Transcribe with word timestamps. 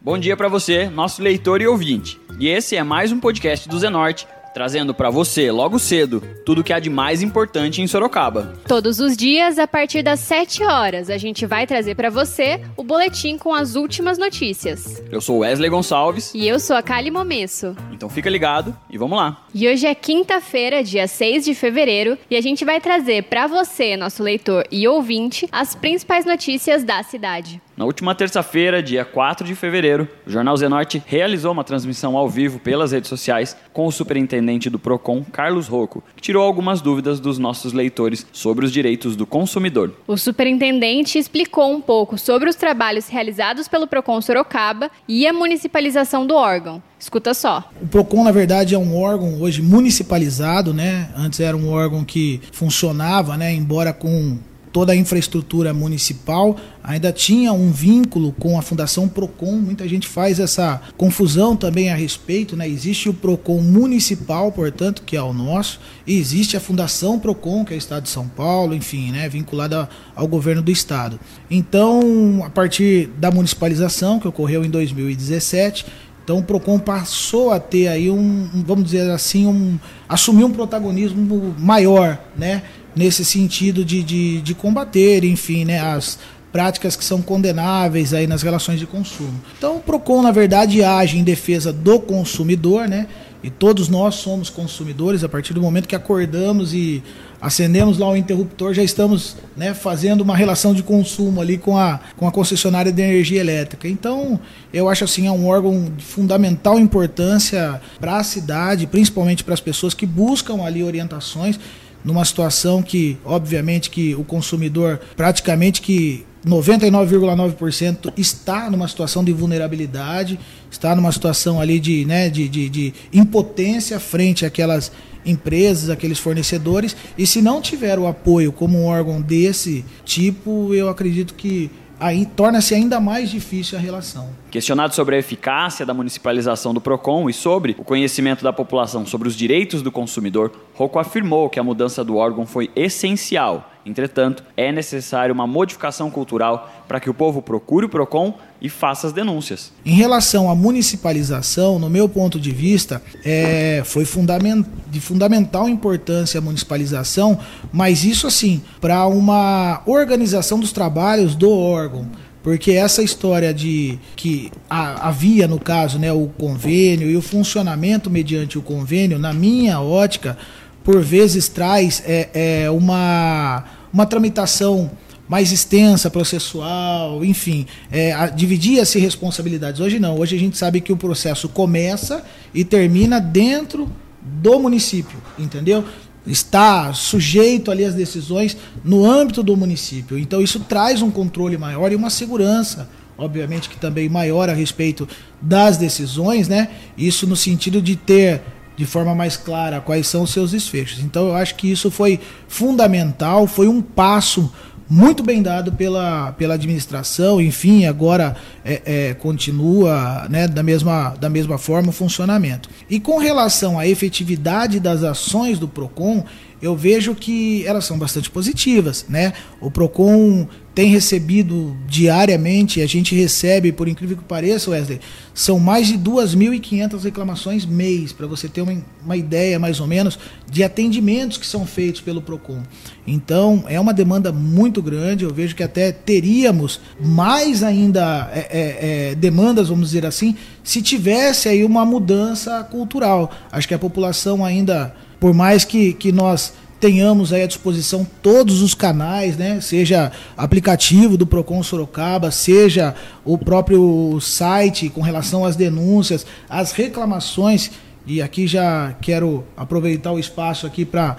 Bom 0.00 0.18
dia 0.18 0.36
para 0.36 0.48
você, 0.48 0.90
nosso 0.90 1.22
leitor 1.22 1.62
e 1.62 1.66
ouvinte. 1.66 2.20
E 2.38 2.48
esse 2.48 2.76
é 2.76 2.82
mais 2.82 3.12
um 3.12 3.20
podcast 3.20 3.68
do 3.68 3.78
Zenorte 3.78 4.26
trazendo 4.52 4.94
para 4.94 5.10
você, 5.10 5.50
logo 5.50 5.78
cedo, 5.78 6.22
tudo 6.44 6.60
o 6.60 6.64
que 6.64 6.72
há 6.72 6.78
de 6.78 6.90
mais 6.90 7.22
importante 7.22 7.80
em 7.80 7.86
Sorocaba. 7.86 8.54
Todos 8.66 9.00
os 9.00 9.16
dias, 9.16 9.58
a 9.58 9.66
partir 9.66 10.02
das 10.02 10.20
7 10.20 10.62
horas, 10.64 11.10
a 11.10 11.18
gente 11.18 11.46
vai 11.46 11.66
trazer 11.66 11.94
para 11.94 12.10
você 12.10 12.60
o 12.76 12.84
boletim 12.84 13.38
com 13.38 13.54
as 13.54 13.74
últimas 13.74 14.18
notícias. 14.18 15.02
Eu 15.10 15.20
sou 15.20 15.38
Wesley 15.38 15.70
Gonçalves. 15.70 16.32
E 16.34 16.46
eu 16.46 16.58
sou 16.60 16.76
a 16.76 16.82
Kali 16.82 17.10
Momesso. 17.10 17.76
Então 17.92 18.08
fica 18.08 18.28
ligado 18.28 18.76
e 18.90 18.98
vamos 18.98 19.16
lá. 19.16 19.44
E 19.54 19.68
hoje 19.68 19.86
é 19.86 19.94
quinta-feira, 19.94 20.82
dia 20.82 21.06
6 21.06 21.44
de 21.44 21.54
fevereiro, 21.54 22.18
e 22.30 22.36
a 22.36 22.40
gente 22.40 22.64
vai 22.64 22.80
trazer 22.80 23.24
para 23.24 23.46
você, 23.46 23.96
nosso 23.96 24.22
leitor 24.22 24.66
e 24.70 24.86
ouvinte, 24.86 25.48
as 25.50 25.74
principais 25.74 26.24
notícias 26.24 26.84
da 26.84 27.02
cidade. 27.02 27.60
Na 27.74 27.86
última 27.86 28.14
terça-feira, 28.14 28.82
dia 28.82 29.02
4 29.02 29.46
de 29.46 29.54
fevereiro, 29.54 30.06
o 30.26 30.30
Jornal 30.30 30.54
Zenorte 30.56 31.02
realizou 31.06 31.52
uma 31.52 31.64
transmissão 31.64 32.18
ao 32.18 32.28
vivo 32.28 32.58
pelas 32.58 32.92
redes 32.92 33.08
sociais 33.08 33.56
com 33.72 33.86
o 33.86 33.92
superintendente 33.92 34.68
do 34.68 34.78
Procon, 34.78 35.24
Carlos 35.32 35.68
Rocco, 35.68 36.04
que 36.14 36.20
tirou 36.20 36.44
algumas 36.44 36.82
dúvidas 36.82 37.18
dos 37.18 37.38
nossos 37.38 37.72
leitores 37.72 38.26
sobre 38.30 38.66
os 38.66 38.72
direitos 38.72 39.16
do 39.16 39.26
consumidor. 39.26 39.90
O 40.06 40.18
superintendente 40.18 41.18
explicou 41.18 41.72
um 41.72 41.80
pouco 41.80 42.18
sobre 42.18 42.50
os 42.50 42.56
trabalhos 42.56 43.08
realizados 43.08 43.66
pelo 43.68 43.86
Procon 43.86 44.20
Sorocaba 44.20 44.90
e 45.08 45.26
a 45.26 45.32
municipalização 45.32 46.26
do 46.26 46.34
órgão. 46.34 46.82
Escuta 46.98 47.32
só. 47.32 47.68
O 47.80 47.86
Procon, 47.88 48.22
na 48.22 48.30
verdade, 48.32 48.74
é 48.74 48.78
um 48.78 49.00
órgão 49.00 49.40
hoje 49.40 49.62
municipalizado, 49.62 50.74
né? 50.74 51.10
Antes 51.16 51.40
era 51.40 51.56
um 51.56 51.70
órgão 51.70 52.04
que 52.04 52.40
funcionava, 52.52 53.36
né, 53.36 53.52
embora 53.52 53.92
com 53.92 54.38
toda 54.72 54.92
a 54.92 54.96
infraestrutura 54.96 55.74
municipal, 55.74 56.56
ainda 56.82 57.12
tinha 57.12 57.52
um 57.52 57.70
vínculo 57.70 58.32
com 58.32 58.58
a 58.58 58.62
Fundação 58.62 59.06
Procon. 59.08 59.52
Muita 59.52 59.86
gente 59.86 60.08
faz 60.08 60.40
essa 60.40 60.80
confusão 60.96 61.54
também 61.54 61.90
a 61.90 61.94
respeito, 61.94 62.56
né? 62.56 62.68
Existe 62.68 63.08
o 63.08 63.14
Procon 63.14 63.60
municipal, 63.60 64.50
portanto, 64.50 65.02
que 65.02 65.16
é 65.16 65.22
o 65.22 65.32
nosso, 65.32 65.78
e 66.06 66.18
existe 66.18 66.56
a 66.56 66.60
Fundação 66.60 67.18
Procon, 67.18 67.64
que 67.64 67.74
é 67.74 67.76
o 67.76 67.78
Estado 67.78 68.04
de 68.04 68.08
São 68.08 68.26
Paulo, 68.26 68.74
enfim, 68.74 69.12
né, 69.12 69.28
vinculada 69.28 69.88
ao 70.16 70.26
governo 70.26 70.62
do 70.62 70.70
estado. 70.70 71.20
Então, 71.50 72.42
a 72.44 72.50
partir 72.50 73.08
da 73.18 73.30
municipalização 73.30 74.18
que 74.18 74.26
ocorreu 74.26 74.64
em 74.64 74.70
2017, 74.70 75.84
então 76.24 76.38
o 76.38 76.42
Procon 76.42 76.78
passou 76.78 77.50
a 77.52 77.58
ter 77.58 77.88
aí 77.88 78.08
um, 78.08 78.48
vamos 78.64 78.84
dizer 78.84 79.10
assim, 79.10 79.46
um 79.46 79.78
assumir 80.08 80.44
um 80.44 80.52
protagonismo 80.52 81.54
maior, 81.58 82.18
né? 82.36 82.62
Nesse 82.94 83.24
sentido 83.24 83.84
de, 83.84 84.02
de, 84.02 84.40
de 84.40 84.54
combater, 84.54 85.24
enfim, 85.24 85.64
né, 85.64 85.80
as 85.80 86.18
práticas 86.52 86.94
que 86.94 87.04
são 87.04 87.22
condenáveis 87.22 88.12
aí 88.12 88.26
nas 88.26 88.42
relações 88.42 88.78
de 88.78 88.86
consumo. 88.86 89.40
Então 89.56 89.76
o 89.76 89.80
Procon, 89.80 90.20
na 90.20 90.30
verdade, 90.30 90.84
age 90.84 91.18
em 91.18 91.24
defesa 91.24 91.72
do 91.72 91.98
consumidor, 91.98 92.86
né? 92.86 93.06
E 93.42 93.50
todos 93.50 93.88
nós 93.88 94.16
somos 94.16 94.48
consumidores 94.48 95.24
a 95.24 95.28
partir 95.28 95.52
do 95.52 95.60
momento 95.60 95.88
que 95.88 95.96
acordamos 95.96 96.72
e 96.72 97.02
acendemos 97.40 97.98
lá 97.98 98.08
o 98.08 98.16
interruptor, 98.16 98.72
já 98.72 98.84
estamos 98.84 99.36
né, 99.56 99.74
fazendo 99.74 100.20
uma 100.20 100.36
relação 100.36 100.72
de 100.72 100.80
consumo 100.80 101.40
ali 101.40 101.58
com 101.58 101.76
a, 101.76 101.98
com 102.16 102.28
a 102.28 102.30
concessionária 102.30 102.92
de 102.92 103.02
energia 103.02 103.40
elétrica. 103.40 103.88
Então, 103.88 104.38
eu 104.72 104.88
acho 104.88 105.02
assim, 105.02 105.26
é 105.26 105.32
um 105.32 105.48
órgão 105.48 105.90
de 105.96 106.04
fundamental 106.04 106.78
importância 106.78 107.80
para 107.98 108.18
a 108.18 108.22
cidade, 108.22 108.86
principalmente 108.86 109.42
para 109.42 109.54
as 109.54 109.60
pessoas 109.60 109.92
que 109.92 110.06
buscam 110.06 110.62
ali 110.62 110.84
orientações 110.84 111.58
numa 112.04 112.24
situação 112.24 112.82
que, 112.82 113.16
obviamente, 113.24 113.90
que 113.90 114.14
o 114.14 114.24
consumidor 114.24 115.00
praticamente 115.16 115.80
que 115.80 116.24
99,9% 116.46 118.12
está 118.16 118.68
numa 118.68 118.88
situação 118.88 119.22
de 119.22 119.32
vulnerabilidade, 119.32 120.38
está 120.70 120.94
numa 120.96 121.12
situação 121.12 121.60
ali 121.60 121.78
de, 121.78 122.04
né, 122.04 122.28
de, 122.28 122.48
de, 122.48 122.68
de, 122.68 122.94
impotência 123.12 124.00
frente 124.00 124.44
àquelas 124.44 124.90
empresas, 125.24 125.88
aqueles 125.88 126.18
fornecedores, 126.18 126.96
e 127.16 127.26
se 127.26 127.40
não 127.40 127.60
tiver 127.60 127.96
o 127.96 128.08
apoio 128.08 128.50
como 128.50 128.78
um 128.78 128.86
órgão 128.86 129.20
desse 129.20 129.84
tipo, 130.04 130.74
eu 130.74 130.88
acredito 130.88 131.34
que 131.34 131.70
aí 132.02 132.26
torna-se 132.26 132.74
ainda 132.74 133.00
mais 133.00 133.30
difícil 133.30 133.78
a 133.78 133.80
relação. 133.80 134.28
Questionado 134.50 134.94
sobre 134.94 135.14
a 135.14 135.18
eficácia 135.18 135.86
da 135.86 135.94
municipalização 135.94 136.74
do 136.74 136.80
PROCON 136.80 137.30
e 137.30 137.32
sobre 137.32 137.76
o 137.78 137.84
conhecimento 137.84 138.42
da 138.42 138.52
população 138.52 139.06
sobre 139.06 139.28
os 139.28 139.36
direitos 139.36 139.82
do 139.82 139.92
consumidor, 139.92 140.50
Rocco 140.74 140.98
afirmou 140.98 141.48
que 141.48 141.60
a 141.60 141.62
mudança 141.62 142.04
do 142.04 142.16
órgão 142.16 142.44
foi 142.44 142.70
essencial. 142.74 143.71
Entretanto, 143.84 144.44
é 144.56 144.70
necessária 144.70 145.32
uma 145.32 145.46
modificação 145.46 146.10
cultural 146.10 146.84
para 146.86 147.00
que 147.00 147.10
o 147.10 147.14
povo 147.14 147.42
procure 147.42 147.86
o 147.86 147.88
PROCON 147.88 148.34
e 148.60 148.68
faça 148.68 149.08
as 149.08 149.12
denúncias. 149.12 149.72
Em 149.84 149.94
relação 149.94 150.48
à 150.48 150.54
municipalização, 150.54 151.78
no 151.78 151.90
meu 151.90 152.08
ponto 152.08 152.38
de 152.38 152.52
vista, 152.52 153.02
é, 153.24 153.82
foi 153.84 154.04
fundament, 154.04 154.64
de 154.88 155.00
fundamental 155.00 155.68
importância 155.68 156.38
a 156.38 156.40
municipalização, 156.40 157.38
mas 157.72 158.04
isso 158.04 158.26
assim, 158.26 158.62
para 158.80 159.04
uma 159.06 159.82
organização 159.84 160.60
dos 160.60 160.72
trabalhos 160.72 161.34
do 161.34 161.50
órgão. 161.50 162.08
Porque 162.42 162.72
essa 162.72 163.02
história 163.02 163.54
de 163.54 163.98
que 164.16 164.50
havia, 164.68 165.46
no 165.46 165.60
caso, 165.60 165.98
né, 165.98 166.12
o 166.12 166.26
convênio 166.26 167.08
e 167.08 167.16
o 167.16 167.22
funcionamento 167.22 168.10
mediante 168.10 168.58
o 168.58 168.62
convênio, 168.62 169.16
na 169.16 169.32
minha 169.32 169.80
ótica, 169.80 170.36
por 170.84 171.00
vezes 171.02 171.48
traz 171.48 172.02
é, 172.06 172.64
é 172.64 172.70
uma, 172.70 173.64
uma 173.92 174.06
tramitação 174.06 174.90
mais 175.28 175.50
extensa, 175.50 176.10
processual, 176.10 177.24
enfim, 177.24 177.66
é, 177.90 178.28
dividia-se 178.34 178.98
responsabilidades. 178.98 179.80
Hoje 179.80 179.98
não, 179.98 180.18
hoje 180.18 180.36
a 180.36 180.38
gente 180.38 180.58
sabe 180.58 180.80
que 180.80 180.92
o 180.92 180.96
processo 180.96 181.48
começa 181.48 182.22
e 182.52 182.64
termina 182.64 183.18
dentro 183.18 183.90
do 184.20 184.58
município, 184.58 185.18
entendeu? 185.38 185.84
Está 186.26 186.92
sujeito 186.92 187.70
ali 187.70 187.84
às 187.84 187.94
decisões 187.94 188.56
no 188.84 189.04
âmbito 189.04 189.42
do 189.42 189.56
município. 189.56 190.18
Então 190.18 190.40
isso 190.40 190.60
traz 190.60 191.00
um 191.00 191.10
controle 191.10 191.56
maior 191.56 191.90
e 191.90 191.96
uma 191.96 192.10
segurança, 192.10 192.88
obviamente 193.16 193.68
que 193.68 193.76
também 193.78 194.08
maior 194.08 194.50
a 194.50 194.52
respeito 194.52 195.08
das 195.40 195.78
decisões, 195.78 196.46
né? 196.46 196.68
Isso 196.96 197.26
no 197.26 197.36
sentido 197.36 197.80
de 197.80 197.96
ter 197.96 198.42
de 198.76 198.86
forma 198.86 199.14
mais 199.14 199.36
clara 199.36 199.80
quais 199.80 200.06
são 200.06 200.22
os 200.22 200.30
seus 200.30 200.52
desfechos. 200.52 201.00
Então 201.00 201.28
eu 201.28 201.34
acho 201.34 201.54
que 201.54 201.70
isso 201.70 201.90
foi 201.90 202.20
fundamental, 202.48 203.46
foi 203.46 203.68
um 203.68 203.80
passo 203.80 204.52
muito 204.92 205.22
bem 205.22 205.42
dado 205.42 205.72
pela, 205.72 206.32
pela 206.32 206.52
administração, 206.52 207.40
enfim, 207.40 207.86
agora 207.86 208.36
é, 208.62 208.82
é, 208.84 209.14
continua 209.14 210.26
né, 210.28 210.46
da, 210.46 210.62
mesma, 210.62 211.14
da 211.18 211.30
mesma 211.30 211.56
forma 211.56 211.88
o 211.88 211.92
funcionamento. 211.92 212.68
E 212.90 213.00
com 213.00 213.16
relação 213.16 213.78
à 213.78 213.88
efetividade 213.88 214.78
das 214.78 215.02
ações 215.02 215.58
do 215.58 215.66
PROCON, 215.66 216.24
eu 216.62 216.76
vejo 216.76 217.12
que 217.14 217.66
elas 217.66 217.84
são 217.84 217.98
bastante 217.98 218.30
positivas. 218.30 219.04
Né? 219.08 219.32
O 219.60 219.68
PROCON 219.68 220.46
tem 220.74 220.88
recebido 220.88 221.76
diariamente, 221.86 222.80
a 222.80 222.86
gente 222.86 223.14
recebe, 223.14 223.72
por 223.72 223.88
incrível 223.88 224.16
que 224.16 224.24
pareça, 224.24 224.70
Wesley, 224.70 225.00
são 225.34 225.58
mais 225.58 225.86
de 225.86 225.98
2.500 225.98 227.02
reclamações 227.02 227.66
mês, 227.66 228.12
para 228.12 228.26
você 228.26 228.48
ter 228.48 228.62
uma, 228.62 228.82
uma 229.04 229.16
ideia 229.16 229.58
mais 229.58 229.80
ou 229.80 229.86
menos 229.86 230.18
de 230.50 230.64
atendimentos 230.64 231.36
que 231.36 231.46
são 231.46 231.66
feitos 231.66 232.00
pelo 232.00 232.22
PROCON. 232.22 232.62
Então, 233.06 233.64
é 233.68 233.78
uma 233.78 233.92
demanda 233.92 234.32
muito 234.32 234.80
grande, 234.80 235.24
eu 235.24 235.34
vejo 235.34 235.54
que 235.54 235.62
até 235.62 235.92
teríamos 235.92 236.80
mais 236.98 237.62
ainda 237.62 238.30
é, 238.32 238.38
é, 238.38 239.10
é, 239.10 239.14
demandas, 239.14 239.68
vamos 239.68 239.88
dizer 239.88 240.06
assim, 240.06 240.36
se 240.64 240.80
tivesse 240.80 241.48
aí 241.48 241.64
uma 241.64 241.84
mudança 241.84 242.62
cultural. 242.64 243.30
Acho 243.50 243.68
que 243.68 243.74
a 243.74 243.78
população 243.78 244.42
ainda, 244.42 244.94
por 245.22 245.32
mais 245.32 245.64
que, 245.64 245.92
que 245.92 246.10
nós 246.10 246.52
tenhamos 246.80 247.32
aí 247.32 247.44
à 247.44 247.46
disposição 247.46 248.04
todos 248.20 248.60
os 248.60 248.74
canais, 248.74 249.36
né? 249.36 249.60
Seja 249.60 250.10
aplicativo 250.36 251.16
do 251.16 251.24
Procon 251.24 251.62
Sorocaba, 251.62 252.32
seja 252.32 252.92
o 253.24 253.38
próprio 253.38 254.18
site 254.20 254.88
com 254.88 255.00
relação 255.00 255.44
às 255.44 255.54
denúncias, 255.54 256.26
às 256.50 256.72
reclamações. 256.72 257.70
E 258.04 258.20
aqui 258.20 258.48
já 258.48 258.96
quero 259.00 259.44
aproveitar 259.56 260.10
o 260.10 260.18
espaço 260.18 260.66
aqui 260.66 260.84
para 260.84 261.18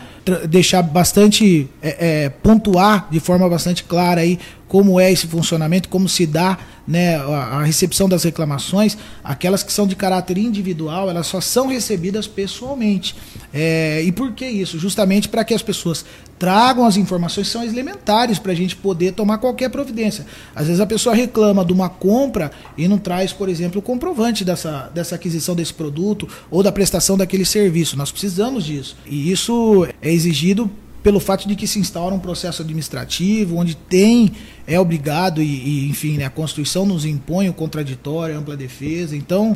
deixar 0.49 0.81
bastante 0.81 1.69
é, 1.81 2.25
é, 2.25 2.29
pontuar 2.29 3.07
de 3.09 3.21
forma 3.21 3.47
bastante 3.47 3.85
clara 3.85 4.19
aí 4.19 4.37
como 4.67 4.99
é 4.99 5.09
esse 5.13 5.27
funcionamento, 5.27 5.87
como 5.87 6.09
se 6.09 6.25
dá 6.25 6.57
né, 6.87 7.15
a, 7.15 7.63
recepção 7.63 8.09
das 8.09 8.23
reclamações, 8.23 8.97
aquelas 9.23 9.63
que 9.63 9.71
são 9.71 9.87
de 9.87 9.95
caráter 9.95 10.37
individual, 10.37 11.09
elas 11.09 11.27
só 11.27 11.39
são 11.39 11.67
recebidas 11.67 12.27
pessoalmente. 12.27 13.15
É, 13.53 14.01
e 14.03 14.11
por 14.11 14.31
que 14.33 14.45
isso? 14.45 14.77
Justamente 14.77 15.29
para 15.29 15.43
que 15.43 15.53
as 15.53 15.61
pessoas 15.61 16.05
tragam 16.37 16.85
as 16.85 16.97
informações 16.97 17.47
são 17.47 17.63
elementares 17.63 18.37
para 18.37 18.51
a 18.51 18.55
gente 18.55 18.75
poder 18.75 19.13
tomar 19.13 19.37
qualquer 19.37 19.69
providência. 19.69 20.25
Às 20.53 20.67
vezes 20.67 20.81
a 20.81 20.85
pessoa 20.85 21.15
reclama 21.15 21.63
de 21.63 21.71
uma 21.71 21.87
compra 21.87 22.51
e 22.77 22.87
não 22.87 22.97
traz, 22.97 23.31
por 23.31 23.47
exemplo, 23.47 23.79
o 23.79 23.81
comprovante 23.81 24.43
dessa, 24.43 24.91
dessa 24.93 25.15
aquisição 25.15 25.55
desse 25.55 25.73
produto 25.73 26.27
ou 26.51 26.61
da 26.61 26.71
prestação 26.71 27.17
daquele 27.17 27.45
serviço. 27.45 27.97
Nós 27.97 28.11
precisamos 28.11 28.65
disso. 28.65 28.97
E 29.05 29.31
isso 29.31 29.87
é 30.01 30.11
exigido 30.11 30.69
pelo 31.03 31.19
fato 31.19 31.47
de 31.47 31.55
que 31.55 31.67
se 31.67 31.77
instaura 31.79 32.15
um 32.15 32.19
processo 32.19 32.61
administrativo 32.61 33.57
onde 33.57 33.75
tem 33.75 34.31
é 34.65 34.79
obrigado 34.79 35.41
e, 35.41 35.45
e 35.45 35.89
enfim 35.89 36.17
né, 36.17 36.25
a 36.25 36.29
Constituição 36.29 36.85
nos 36.85 37.05
impõe 37.05 37.49
o 37.49 37.53
contraditório, 37.53 38.35
a 38.35 38.39
ampla 38.39 38.55
defesa. 38.55 39.15
Então 39.15 39.55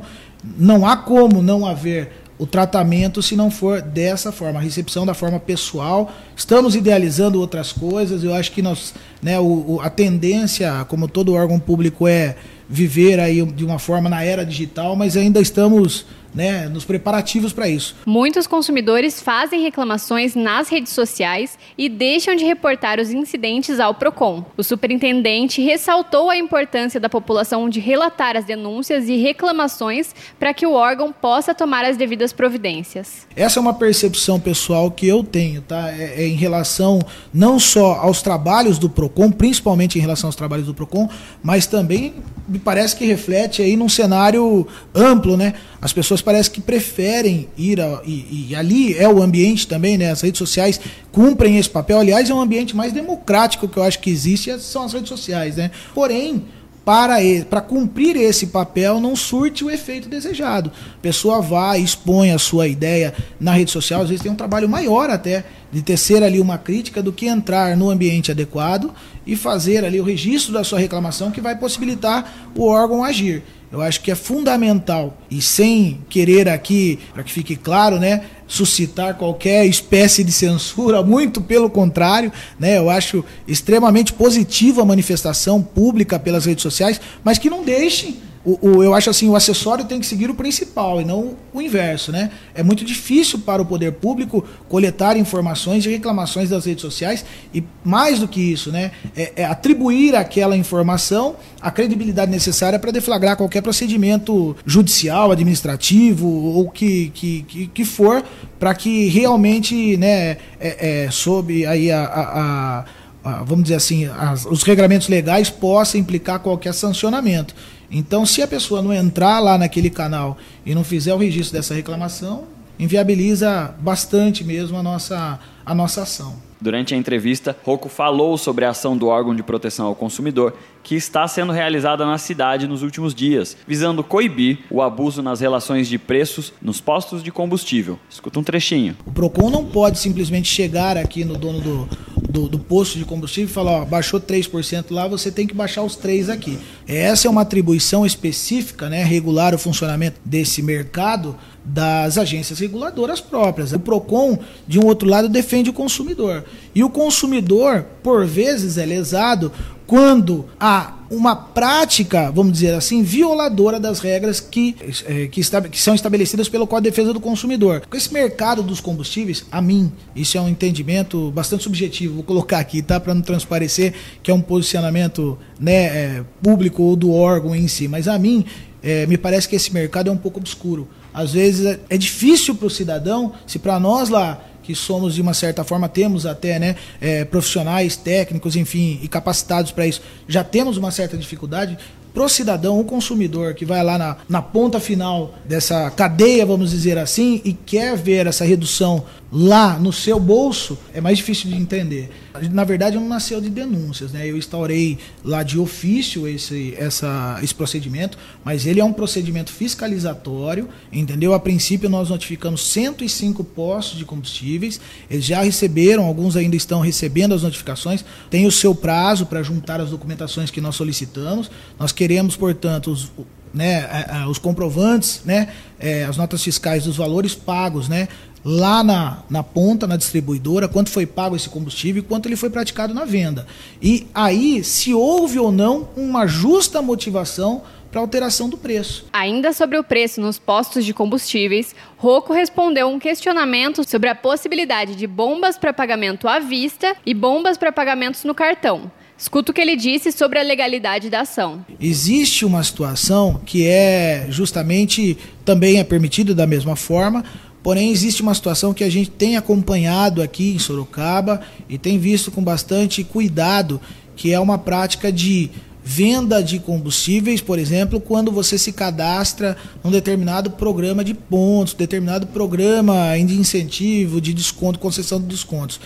não 0.57 0.85
há 0.85 0.97
como 0.97 1.41
não 1.41 1.65
haver 1.65 2.11
o 2.39 2.45
tratamento 2.45 3.21
se 3.21 3.35
não 3.35 3.49
for 3.49 3.81
dessa 3.81 4.31
forma, 4.31 4.59
a 4.59 4.61
recepção 4.61 5.05
da 5.05 5.13
forma 5.13 5.39
pessoal. 5.39 6.11
Estamos 6.35 6.75
idealizando 6.75 7.39
outras 7.39 7.71
coisas. 7.71 8.23
Eu 8.23 8.33
acho 8.33 8.51
que 8.51 8.61
nós, 8.61 8.93
né, 9.21 9.39
o, 9.39 9.79
a 9.81 9.89
tendência, 9.89 10.85
como 10.87 11.07
todo 11.07 11.33
órgão 11.33 11.59
público, 11.59 12.07
é 12.07 12.35
viver 12.69 13.19
aí 13.19 13.43
de 13.43 13.65
uma 13.65 13.79
forma 13.79 14.09
na 14.09 14.23
era 14.23 14.45
digital, 14.45 14.95
mas 14.95 15.17
ainda 15.17 15.39
estamos 15.39 16.05
né, 16.33 16.67
nos 16.67 16.85
preparativos 16.85 17.53
para 17.53 17.67
isso. 17.67 17.95
Muitos 18.05 18.47
consumidores 18.47 19.21
fazem 19.21 19.61
reclamações 19.61 20.35
nas 20.35 20.69
redes 20.69 20.91
sociais 20.91 21.57
e 21.77 21.89
deixam 21.89 22.35
de 22.35 22.45
reportar 22.45 22.99
os 22.99 23.11
incidentes 23.11 23.79
ao 23.79 23.93
Procon. 23.93 24.45
O 24.55 24.63
superintendente 24.63 25.61
ressaltou 25.61 26.29
a 26.29 26.37
importância 26.37 26.99
da 26.99 27.09
população 27.09 27.69
de 27.69 27.79
relatar 27.79 28.35
as 28.35 28.45
denúncias 28.45 29.09
e 29.09 29.17
reclamações 29.17 30.13
para 30.39 30.53
que 30.53 30.65
o 30.65 30.73
órgão 30.73 31.11
possa 31.11 31.53
tomar 31.53 31.85
as 31.85 31.97
devidas 31.97 32.31
providências. 32.31 33.27
Essa 33.35 33.59
é 33.59 33.61
uma 33.61 33.73
percepção 33.73 34.39
pessoal 34.39 34.91
que 34.91 35.07
eu 35.07 35.23
tenho, 35.23 35.61
tá? 35.61 35.91
É, 35.91 36.23
é 36.23 36.27
em 36.27 36.35
relação 36.35 36.99
não 37.33 37.59
só 37.59 37.93
aos 37.93 38.21
trabalhos 38.21 38.77
do 38.77 38.89
Procon, 38.89 39.31
principalmente 39.31 39.97
em 39.97 40.01
relação 40.01 40.27
aos 40.27 40.35
trabalhos 40.35 40.65
do 40.65 40.73
Procon, 40.73 41.09
mas 41.41 41.65
também 41.65 42.15
me 42.47 42.59
parece 42.59 42.95
que 42.95 43.05
reflete 43.05 43.61
aí 43.61 43.75
num 43.75 43.89
cenário 43.89 44.67
amplo, 44.93 45.35
né? 45.35 45.53
As 45.79 45.93
pessoas 45.93 46.21
parece 46.21 46.49
que 46.49 46.59
preferem 46.59 47.47
ir 47.57 47.79
a, 47.79 48.01
e, 48.03 48.47
e, 48.49 48.55
ali 48.55 48.97
é 48.97 49.07
o 49.07 49.21
ambiente 49.21 49.67
também, 49.67 49.97
né? 49.97 50.09
As 50.11 50.21
redes 50.21 50.39
sociais 50.39 50.79
cumprem 51.11 51.57
esse 51.57 51.69
papel. 51.69 51.99
Aliás, 51.99 52.29
é 52.29 52.33
um 52.33 52.41
ambiente 52.41 52.75
mais 52.75 52.91
democrático 52.91 53.67
que 53.67 53.77
eu 53.77 53.83
acho 53.83 53.99
que 53.99 54.09
existe, 54.09 54.59
são 54.59 54.83
as 54.83 54.93
redes 54.93 55.09
sociais, 55.09 55.55
né? 55.55 55.69
Porém, 55.93 56.43
para, 56.87 57.17
para 57.49 57.59
cumprir 57.59 58.15
esse 58.15 58.47
papel 58.47 59.01
não 59.01 59.13
surte 59.13 59.61
o 59.61 59.69
efeito 59.69 60.07
desejado. 60.07 60.71
A 60.97 61.01
pessoa 61.01 61.41
vai, 61.41 61.81
expõe 61.81 62.31
a 62.31 62.39
sua 62.39 62.65
ideia 62.65 63.13
na 63.37 63.51
rede 63.51 63.71
social, 63.71 64.01
às 64.01 64.07
vezes 64.07 64.23
tem 64.23 64.31
um 64.31 64.35
trabalho 64.35 64.69
maior 64.69 65.09
até 65.09 65.43
de 65.69 65.81
tecer 65.81 66.23
ali 66.23 66.39
uma 66.39 66.57
crítica 66.57 67.03
do 67.03 67.11
que 67.11 67.27
entrar 67.27 67.75
no 67.75 67.89
ambiente 67.89 68.31
adequado 68.31 68.93
e 69.25 69.35
fazer 69.35 69.83
ali 69.83 69.99
o 69.99 70.03
registro 70.05 70.53
da 70.53 70.63
sua 70.63 70.79
reclamação 70.79 71.29
que 71.29 71.41
vai 71.41 71.57
possibilitar 71.57 72.49
o 72.55 72.65
órgão 72.65 73.03
agir. 73.03 73.43
Eu 73.71 73.81
acho 73.81 74.01
que 74.01 74.09
é 74.09 74.15
fundamental 74.15 75.17
e 75.29 75.41
sem 75.41 75.99
querer 76.09 76.47
aqui, 76.47 76.99
para 77.13 77.21
que 77.21 77.31
fique 77.31 77.55
claro, 77.55 77.99
né, 77.99 78.23
suscitar 78.47 79.15
qualquer 79.15 79.65
espécie 79.65 80.23
de 80.23 80.31
censura, 80.31 81.03
muito 81.03 81.41
pelo 81.41 81.69
contrário, 81.69 82.31
né? 82.57 82.77
Eu 82.77 82.89
acho 82.89 83.25
extremamente 83.45 84.13
positiva 84.13 84.81
a 84.81 84.85
manifestação 84.85 85.61
pública 85.61 86.17
pelas 86.17 86.45
redes 86.45 86.63
sociais, 86.63 87.01
mas 87.23 87.37
que 87.37 87.49
não 87.49 87.63
deixem 87.63 88.15
o, 88.47 88.77
o, 88.77 88.83
eu 88.83 88.93
acho 88.93 89.09
assim, 89.09 89.27
o 89.27 89.35
acessório 89.35 89.83
tem 89.83 89.99
que 89.99 90.05
seguir 90.05 90.29
o 90.29 90.33
principal 90.33 91.01
e 91.01 91.03
não 91.03 91.35
o 91.53 91.61
inverso, 91.61 92.13
né? 92.13 92.31
É 92.55 92.63
muito 92.63 92.85
difícil 92.85 93.39
para 93.39 93.61
o 93.61 93.65
poder 93.65 93.91
público 93.91 94.41
coletar 94.69 95.17
informações 95.17 95.85
e 95.85 95.89
reclamações 95.89 96.49
das 96.49 96.65
redes 96.65 96.81
sociais 96.81 97.25
e 97.53 97.61
mais 97.83 98.19
do 98.19 98.27
que 98.27 98.39
isso, 98.39 98.71
né? 98.71 98.91
É, 99.13 99.33
é 99.35 99.45
atribuir 99.45 100.15
àquela 100.15 100.55
informação 100.55 101.35
a 101.59 101.69
credibilidade 101.69 102.31
necessária 102.31 102.79
para 102.79 102.89
deflagrar 102.89 103.35
qualquer 103.35 103.61
procedimento 103.61 104.55
judicial, 104.65 105.29
administrativo 105.29 106.25
ou 106.25 106.69
que, 106.69 107.11
que, 107.13 107.43
que, 107.43 107.67
que 107.67 107.83
for 107.83 108.23
para 108.57 108.73
que 108.73 109.09
realmente, 109.09 109.97
né, 109.97 110.37
é, 110.57 111.03
é, 111.05 111.11
sob 111.11 111.65
aí 111.65 111.91
a, 111.91 112.01
a, 112.05 112.85
a 113.25 113.43
vamos 113.43 113.63
dizer 113.63 113.75
assim, 113.75 114.05
as, 114.05 114.45
os 114.45 114.63
regulamentos 114.63 115.09
legais 115.09 115.49
possam 115.49 115.99
implicar 115.99 116.39
qualquer 116.39 116.73
sancionamento. 116.73 117.53
Então, 117.89 118.25
se 118.25 118.41
a 118.41 118.47
pessoa 118.47 118.81
não 118.81 118.93
entrar 118.93 119.39
lá 119.39 119.57
naquele 119.57 119.89
canal 119.89 120.37
e 120.65 120.75
não 120.75 120.83
fizer 120.83 121.13
o 121.13 121.17
registro 121.17 121.57
dessa 121.57 121.73
reclamação, 121.73 122.45
inviabiliza 122.77 123.73
bastante 123.79 124.43
mesmo 124.43 124.77
a 124.77 124.83
nossa, 124.83 125.39
a 125.65 125.73
nossa 125.73 126.03
ação. 126.03 126.35
Durante 126.59 126.93
a 126.93 126.97
entrevista, 126.97 127.55
Rocco 127.63 127.87
falou 127.87 128.37
sobre 128.37 128.65
a 128.65 128.71
ação 128.71 128.97
do 128.97 129.07
órgão 129.07 129.35
de 129.35 129.43
proteção 129.43 129.85
ao 129.85 129.95
consumidor 129.95 130.53
que 130.87 130.95
está 130.95 131.27
sendo 131.27 131.51
realizada 131.51 132.05
na 132.05 132.17
cidade 132.17 132.65
nos 132.65 132.81
últimos 132.81 133.13
dias, 133.13 133.57
visando 133.67 134.01
coibir 134.05 134.59
o 134.69 134.81
abuso 134.81 135.21
nas 135.21 135.41
relações 135.41 135.85
de 135.89 135.97
preços 135.97 136.53
nos 136.61 136.79
postos 136.79 137.21
de 137.21 137.29
combustível. 137.29 137.99
Escuta 138.09 138.39
um 138.39 138.43
trechinho. 138.43 138.95
O 139.05 139.11
Procon 139.11 139.49
não 139.49 139.65
pode 139.65 139.99
simplesmente 139.99 140.47
chegar 140.47 140.95
aqui 140.95 141.25
no 141.25 141.37
dono 141.37 141.59
do, 141.59 141.89
do, 142.29 142.47
do 142.47 142.57
posto 142.57 142.97
de 142.97 143.03
combustível 143.03 143.49
e 143.49 143.53
falar, 143.53 143.81
ó, 143.81 143.85
baixou 143.85 144.17
3% 144.17 144.85
lá, 144.91 145.09
você 145.09 145.29
tem 145.29 145.45
que 145.45 145.53
baixar 145.53 145.83
os 145.83 145.97
3 145.97 146.29
aqui. 146.29 146.57
Essa 146.87 147.27
é 147.27 147.29
uma 147.29 147.41
atribuição 147.41 148.05
específica, 148.05 148.89
né, 148.89 149.03
regular 149.03 149.53
o 149.53 149.57
funcionamento 149.57 150.21
desse 150.23 150.61
mercado 150.61 151.35
das 151.65 152.17
agências 152.17 152.59
reguladoras 152.59 153.19
próprias. 153.19 153.73
O 153.73 153.79
Procon, 153.79 154.39
de 154.65 154.79
um 154.79 154.85
outro 154.85 155.09
lado, 155.09 155.27
defende 155.27 155.69
o 155.69 155.73
consumidor. 155.73 156.45
E 156.73 156.81
o 156.81 156.89
consumidor, 156.89 157.85
por 158.01 158.25
vezes, 158.25 158.77
é 158.77 158.85
lesado 158.85 159.51
quando 159.87 160.45
há 160.59 160.93
uma 161.09 161.33
prática, 161.33 162.29
vamos 162.29 162.51
dizer 162.51 162.73
assim, 162.73 163.01
violadora 163.01 163.79
das 163.79 164.01
regras 164.01 164.41
que, 164.41 164.75
é, 165.05 165.27
que, 165.27 165.41
que, 165.69 165.79
são 165.79 165.95
estabelecidas 165.95 166.49
pelo 166.49 166.67
Código 166.67 166.83
de 166.83 166.89
Defesa 166.89 167.13
do 167.13 167.21
Consumidor. 167.21 167.83
Esse 167.93 168.11
mercado 168.13 168.61
dos 168.61 168.81
combustíveis, 168.81 169.45
a 169.49 169.61
mim, 169.61 169.89
isso 170.13 170.37
é 170.37 170.41
um 170.41 170.49
entendimento 170.49 171.31
bastante 171.31 171.63
subjetivo, 171.63 172.15
vou 172.15 172.23
colocar 172.23 172.59
aqui, 172.59 172.81
tá? 172.81 172.99
Para 172.99 173.13
não 173.13 173.21
transparecer 173.21 173.93
que 174.21 174.29
é 174.29 174.33
um 174.33 174.41
posicionamento 174.41 175.39
né, 175.57 175.85
é, 175.85 176.23
público 176.43 176.83
ou 176.83 176.97
do 176.97 177.13
órgão 177.13 177.55
em 177.55 177.69
si, 177.69 177.87
mas 177.87 178.09
a 178.09 178.19
mim, 178.19 178.43
é, 178.83 179.05
me 179.05 179.17
parece 179.17 179.47
que 179.47 179.55
esse 179.55 179.73
mercado 179.73 180.09
é 180.09 180.11
um 180.11 180.17
pouco 180.17 180.39
obscuro. 180.39 180.87
Às 181.13 181.31
vezes 181.31 181.65
é, 181.65 181.79
é 181.89 181.97
difícil 181.97 182.53
para 182.53 182.67
o 182.67 182.69
cidadão, 182.69 183.31
se 183.47 183.57
para 183.57 183.79
nós 183.79 184.09
lá 184.09 184.43
que 184.67 184.75
somos 184.75 185.15
de 185.15 185.21
uma 185.21 185.33
certa 185.33 185.63
forma 185.63 185.87
temos 185.87 186.25
até 186.25 186.59
né 186.59 186.75
é, 186.99 187.23
profissionais 187.23 187.95
técnicos 187.95 188.57
enfim 188.57 188.99
e 189.01 189.07
capacitados 189.07 189.71
para 189.71 189.87
isso. 189.87 190.01
Já 190.27 190.43
temos 190.43 190.75
uma 190.75 190.91
certa 190.91 191.15
dificuldade 191.15 191.77
pro 192.17 192.27
cidadão, 192.27 192.79
o 192.79 192.83
consumidor 192.83 193.53
que 193.53 193.63
vai 193.63 193.83
lá 193.83 193.95
na, 193.95 194.17
na 194.27 194.41
ponta 194.41 194.79
final 194.79 195.35
dessa 195.45 195.91
cadeia, 195.91 196.47
vamos 196.47 196.71
dizer 196.71 196.97
assim, 196.97 197.39
e 197.45 197.53
quer 197.53 197.95
ver 197.95 198.25
essa 198.25 198.43
redução 198.43 199.05
lá 199.31 199.77
no 199.77 199.91
seu 199.91 200.19
bolso, 200.19 200.77
é 200.93 201.01
mais 201.01 201.17
difícil 201.17 201.49
de 201.49 201.55
entender. 201.55 202.09
Na 202.51 202.63
verdade, 202.63 202.95
não 202.95 203.07
nasceu 203.07 203.41
de 203.41 203.49
denúncias, 203.49 204.11
né? 204.11 204.29
Eu 204.29 204.37
instaurei 204.37 204.97
lá 205.23 205.43
de 205.43 205.59
ofício 205.59 206.27
esse, 206.27 206.73
essa, 206.77 207.39
esse 207.43 207.53
procedimento, 207.53 208.17
mas 208.43 208.65
ele 208.65 208.79
é 208.79 208.85
um 208.85 208.93
procedimento 208.93 209.51
fiscalizatório, 209.51 210.69
entendeu? 210.91 211.33
A 211.33 211.39
princípio, 211.39 211.89
nós 211.89 212.09
notificamos 212.09 212.61
105 212.67 213.43
postos 213.43 213.97
de 213.97 214.05
combustíveis, 214.05 214.79
eles 215.09 215.25
já 215.25 215.41
receberam, 215.41 216.05
alguns 216.05 216.35
ainda 216.35 216.55
estão 216.55 216.79
recebendo 216.79 217.33
as 217.33 217.43
notificações, 217.43 218.05
tem 218.29 218.45
o 218.45 218.51
seu 218.51 218.73
prazo 218.73 219.25
para 219.25 219.43
juntar 219.43 219.81
as 219.81 219.89
documentações 219.89 220.51
que 220.51 220.61
nós 220.61 220.75
solicitamos. 220.75 221.49
Nós 221.77 221.91
queremos, 221.91 222.06
portanto, 222.37 222.91
os, 222.91 223.11
né, 223.53 223.87
os 224.29 224.37
comprovantes, 224.37 225.21
né, 225.25 225.49
é, 225.79 226.03
as 226.03 226.17
notas 226.17 226.43
fiscais 226.43 226.83
dos 226.83 226.97
valores 226.97 227.33
pagos, 227.33 227.87
né, 227.87 228.07
lá 228.43 228.83
na, 228.83 229.23
na 229.29 229.43
ponta, 229.43 229.85
na 229.85 229.97
distribuidora, 229.97 230.67
quanto 230.67 230.89
foi 230.89 231.05
pago 231.05 231.35
esse 231.35 231.49
combustível 231.49 232.01
e 232.01 232.05
quanto 232.05 232.27
ele 232.27 232.35
foi 232.35 232.49
praticado 232.49 232.93
na 232.93 233.03
venda. 233.03 233.45
E 233.81 234.07
aí, 234.13 234.63
se 234.63 234.93
houve 234.93 235.37
ou 235.37 235.51
não 235.51 235.89
uma 235.97 236.27
justa 236.27 236.81
motivação 236.81 237.61
para 237.91 238.01
alteração 238.01 238.49
do 238.49 238.57
preço. 238.57 239.05
Ainda 239.13 239.53
sobre 239.53 239.77
o 239.77 239.83
preço 239.83 240.21
nos 240.21 240.37
postos 240.37 240.85
de 240.85 240.93
combustíveis, 240.93 241.75
Rocco 241.97 242.33
respondeu 242.33 242.87
um 242.87 242.99
questionamento 242.99 243.87
sobre 243.87 244.09
a 244.09 244.15
possibilidade 244.15 244.95
de 244.95 245.07
bombas 245.07 245.57
para 245.57 245.73
pagamento 245.73 246.27
à 246.27 246.39
vista 246.39 246.95
e 247.05 247.13
bombas 247.13 247.57
para 247.57 247.71
pagamentos 247.71 248.23
no 248.23 248.35
cartão. 248.35 248.91
Escuta 249.17 249.51
o 249.51 249.53
que 249.53 249.61
ele 249.61 249.75
disse 249.75 250.11
sobre 250.11 250.37
a 250.39 250.43
legalidade 250.43 251.09
da 251.09 251.21
ação. 251.21 251.65
Existe 251.79 252.45
uma 252.45 252.63
situação 252.63 253.41
que 253.45 253.65
é 253.65 254.27
justamente 254.29 255.17
também 255.43 255.79
é 255.79 255.83
permitido 255.83 256.35
da 256.35 256.45
mesma 256.45 256.75
forma, 256.75 257.23
Porém, 257.67 257.91
existe 257.91 258.21
uma 258.21 258.33
situação 258.33 258.73
que 258.73 258.81
a 258.81 258.89
gente 258.89 259.09
tem 259.09 259.35
acompanhado 259.35 260.21
aqui 260.21 260.55
em 260.55 260.59
Sorocaba 260.59 261.41
e 261.67 261.77
tem 261.77 261.99
visto 261.99 262.31
com 262.31 262.41
bastante 262.41 263.03
cuidado, 263.03 263.81
que 264.15 264.31
é 264.31 264.39
uma 264.39 264.57
prática 264.57 265.11
de 265.11 265.51
venda 265.83 266.41
de 266.41 266.59
combustíveis, 266.59 267.41
por 267.41 267.59
exemplo, 267.59 267.99
quando 267.99 268.31
você 268.31 268.57
se 268.57 268.71
cadastra 268.71 269.57
num 269.83 269.91
determinado 269.91 270.51
programa 270.51 271.03
de 271.03 271.13
pontos, 271.13 271.73
determinado 271.73 272.27
programa 272.27 273.17
de 273.17 273.35
incentivo, 273.35 274.21
de 274.21 274.33
desconto, 274.33 274.79
concessão 274.79 275.19
de 275.19 275.27
descontos. 275.27 275.79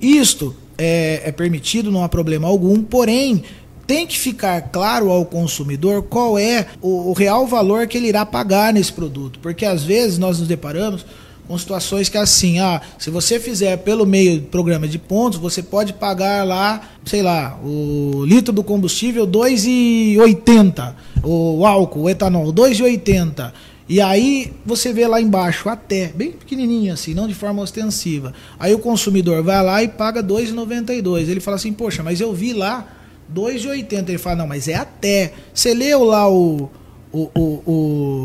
Isto 0.00 0.54
é, 0.78 1.22
é 1.24 1.32
permitido, 1.32 1.90
não 1.90 2.02
há 2.02 2.08
problema 2.08 2.48
algum, 2.48 2.82
porém 2.82 3.42
tem 3.86 4.06
que 4.06 4.18
ficar 4.18 4.60
claro 4.62 5.10
ao 5.10 5.24
consumidor 5.24 6.02
qual 6.02 6.38
é 6.38 6.66
o, 6.82 7.10
o, 7.10 7.12
real 7.12 7.46
valor 7.46 7.86
que 7.86 7.96
ele 7.96 8.08
irá 8.08 8.26
pagar 8.26 8.72
nesse 8.72 8.92
produto, 8.92 9.38
porque 9.40 9.64
às 9.64 9.84
vezes 9.84 10.18
nós 10.18 10.40
nos 10.40 10.48
deparamos 10.48 11.06
com 11.46 11.56
situações 11.56 12.08
que 12.08 12.18
assim, 12.18 12.58
ah, 12.58 12.80
se 12.98 13.08
você 13.08 13.38
fizer 13.38 13.76
pelo 13.78 14.04
meio 14.04 14.40
do 14.40 14.46
programa 14.48 14.88
de 14.88 14.98
pontos, 14.98 15.38
você 15.38 15.62
pode 15.62 15.92
pagar 15.92 16.44
lá, 16.44 16.80
sei 17.04 17.22
lá, 17.22 17.58
o 17.64 18.24
litro 18.24 18.52
do 18.52 18.64
combustível 18.64 19.26
2,80, 19.26 20.94
o 21.22 21.64
álcool, 21.64 22.02
o 22.02 22.10
etanol 22.10 22.52
2,80. 22.52 23.52
E 23.88 24.00
aí 24.00 24.52
você 24.64 24.92
vê 24.92 25.06
lá 25.06 25.20
embaixo 25.20 25.68
até, 25.68 26.08
bem 26.08 26.32
pequenininho 26.32 26.92
assim, 26.92 27.14
não 27.14 27.28
de 27.28 27.34
forma 27.34 27.62
ostensiva. 27.62 28.34
Aí 28.58 28.74
o 28.74 28.78
consumidor 28.78 29.42
vai 29.42 29.62
lá 29.62 29.82
e 29.82 29.88
paga 29.88 30.22
2,92. 30.22 31.28
Ele 31.28 31.40
fala 31.40 31.56
assim: 31.56 31.72
"Poxa, 31.72 32.02
mas 32.02 32.20
eu 32.20 32.32
vi 32.34 32.52
lá 32.52 32.86
2,80". 33.32 34.08
Ele 34.08 34.18
fala: 34.18 34.36
"Não, 34.36 34.46
mas 34.46 34.66
é 34.66 34.74
até". 34.74 35.32
Você 35.54 35.72
leu 35.72 36.02
lá 36.04 36.28
o 36.28 36.68
o, 37.12 37.30
o, 37.34 37.40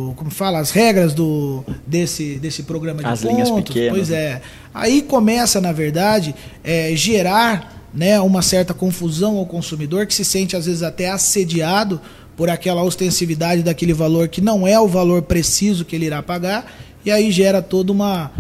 o, 0.10 0.14
como 0.16 0.30
fala, 0.30 0.60
as 0.60 0.72
regras 0.72 1.14
do, 1.14 1.64
desse, 1.88 2.36
desse 2.36 2.64
programa 2.64 3.02
de 3.02 3.08
as 3.08 3.22
pontos. 3.22 3.36
Linhas 3.36 3.52
pequenas. 3.52 3.92
Pois 3.92 4.12
é. 4.12 4.42
Aí 4.74 5.02
começa, 5.02 5.62
na 5.62 5.72
verdade, 5.72 6.36
é, 6.62 6.94
gerar 6.94 7.88
né, 7.94 8.20
uma 8.20 8.42
certa 8.42 8.74
confusão 8.74 9.38
ao 9.38 9.46
consumidor 9.46 10.06
que 10.06 10.14
se 10.14 10.26
sente 10.26 10.56
às 10.56 10.66
vezes 10.66 10.84
até 10.84 11.10
assediado 11.10 12.02
por 12.42 12.50
aquela 12.50 12.82
ostensividade 12.82 13.62
daquele 13.62 13.94
valor 13.94 14.28
que 14.28 14.42
não 14.42 14.66
é 14.66 14.80
o 14.80 14.88
valor 14.88 15.22
preciso 15.22 15.86
que 15.86 15.96
ele 15.96 16.08
irá 16.08 16.24
pagar 16.24 16.74
e 17.06 17.12
aí 17.12 17.30
gera 17.30 17.62
toda 17.62 17.92
uma, 17.92 18.32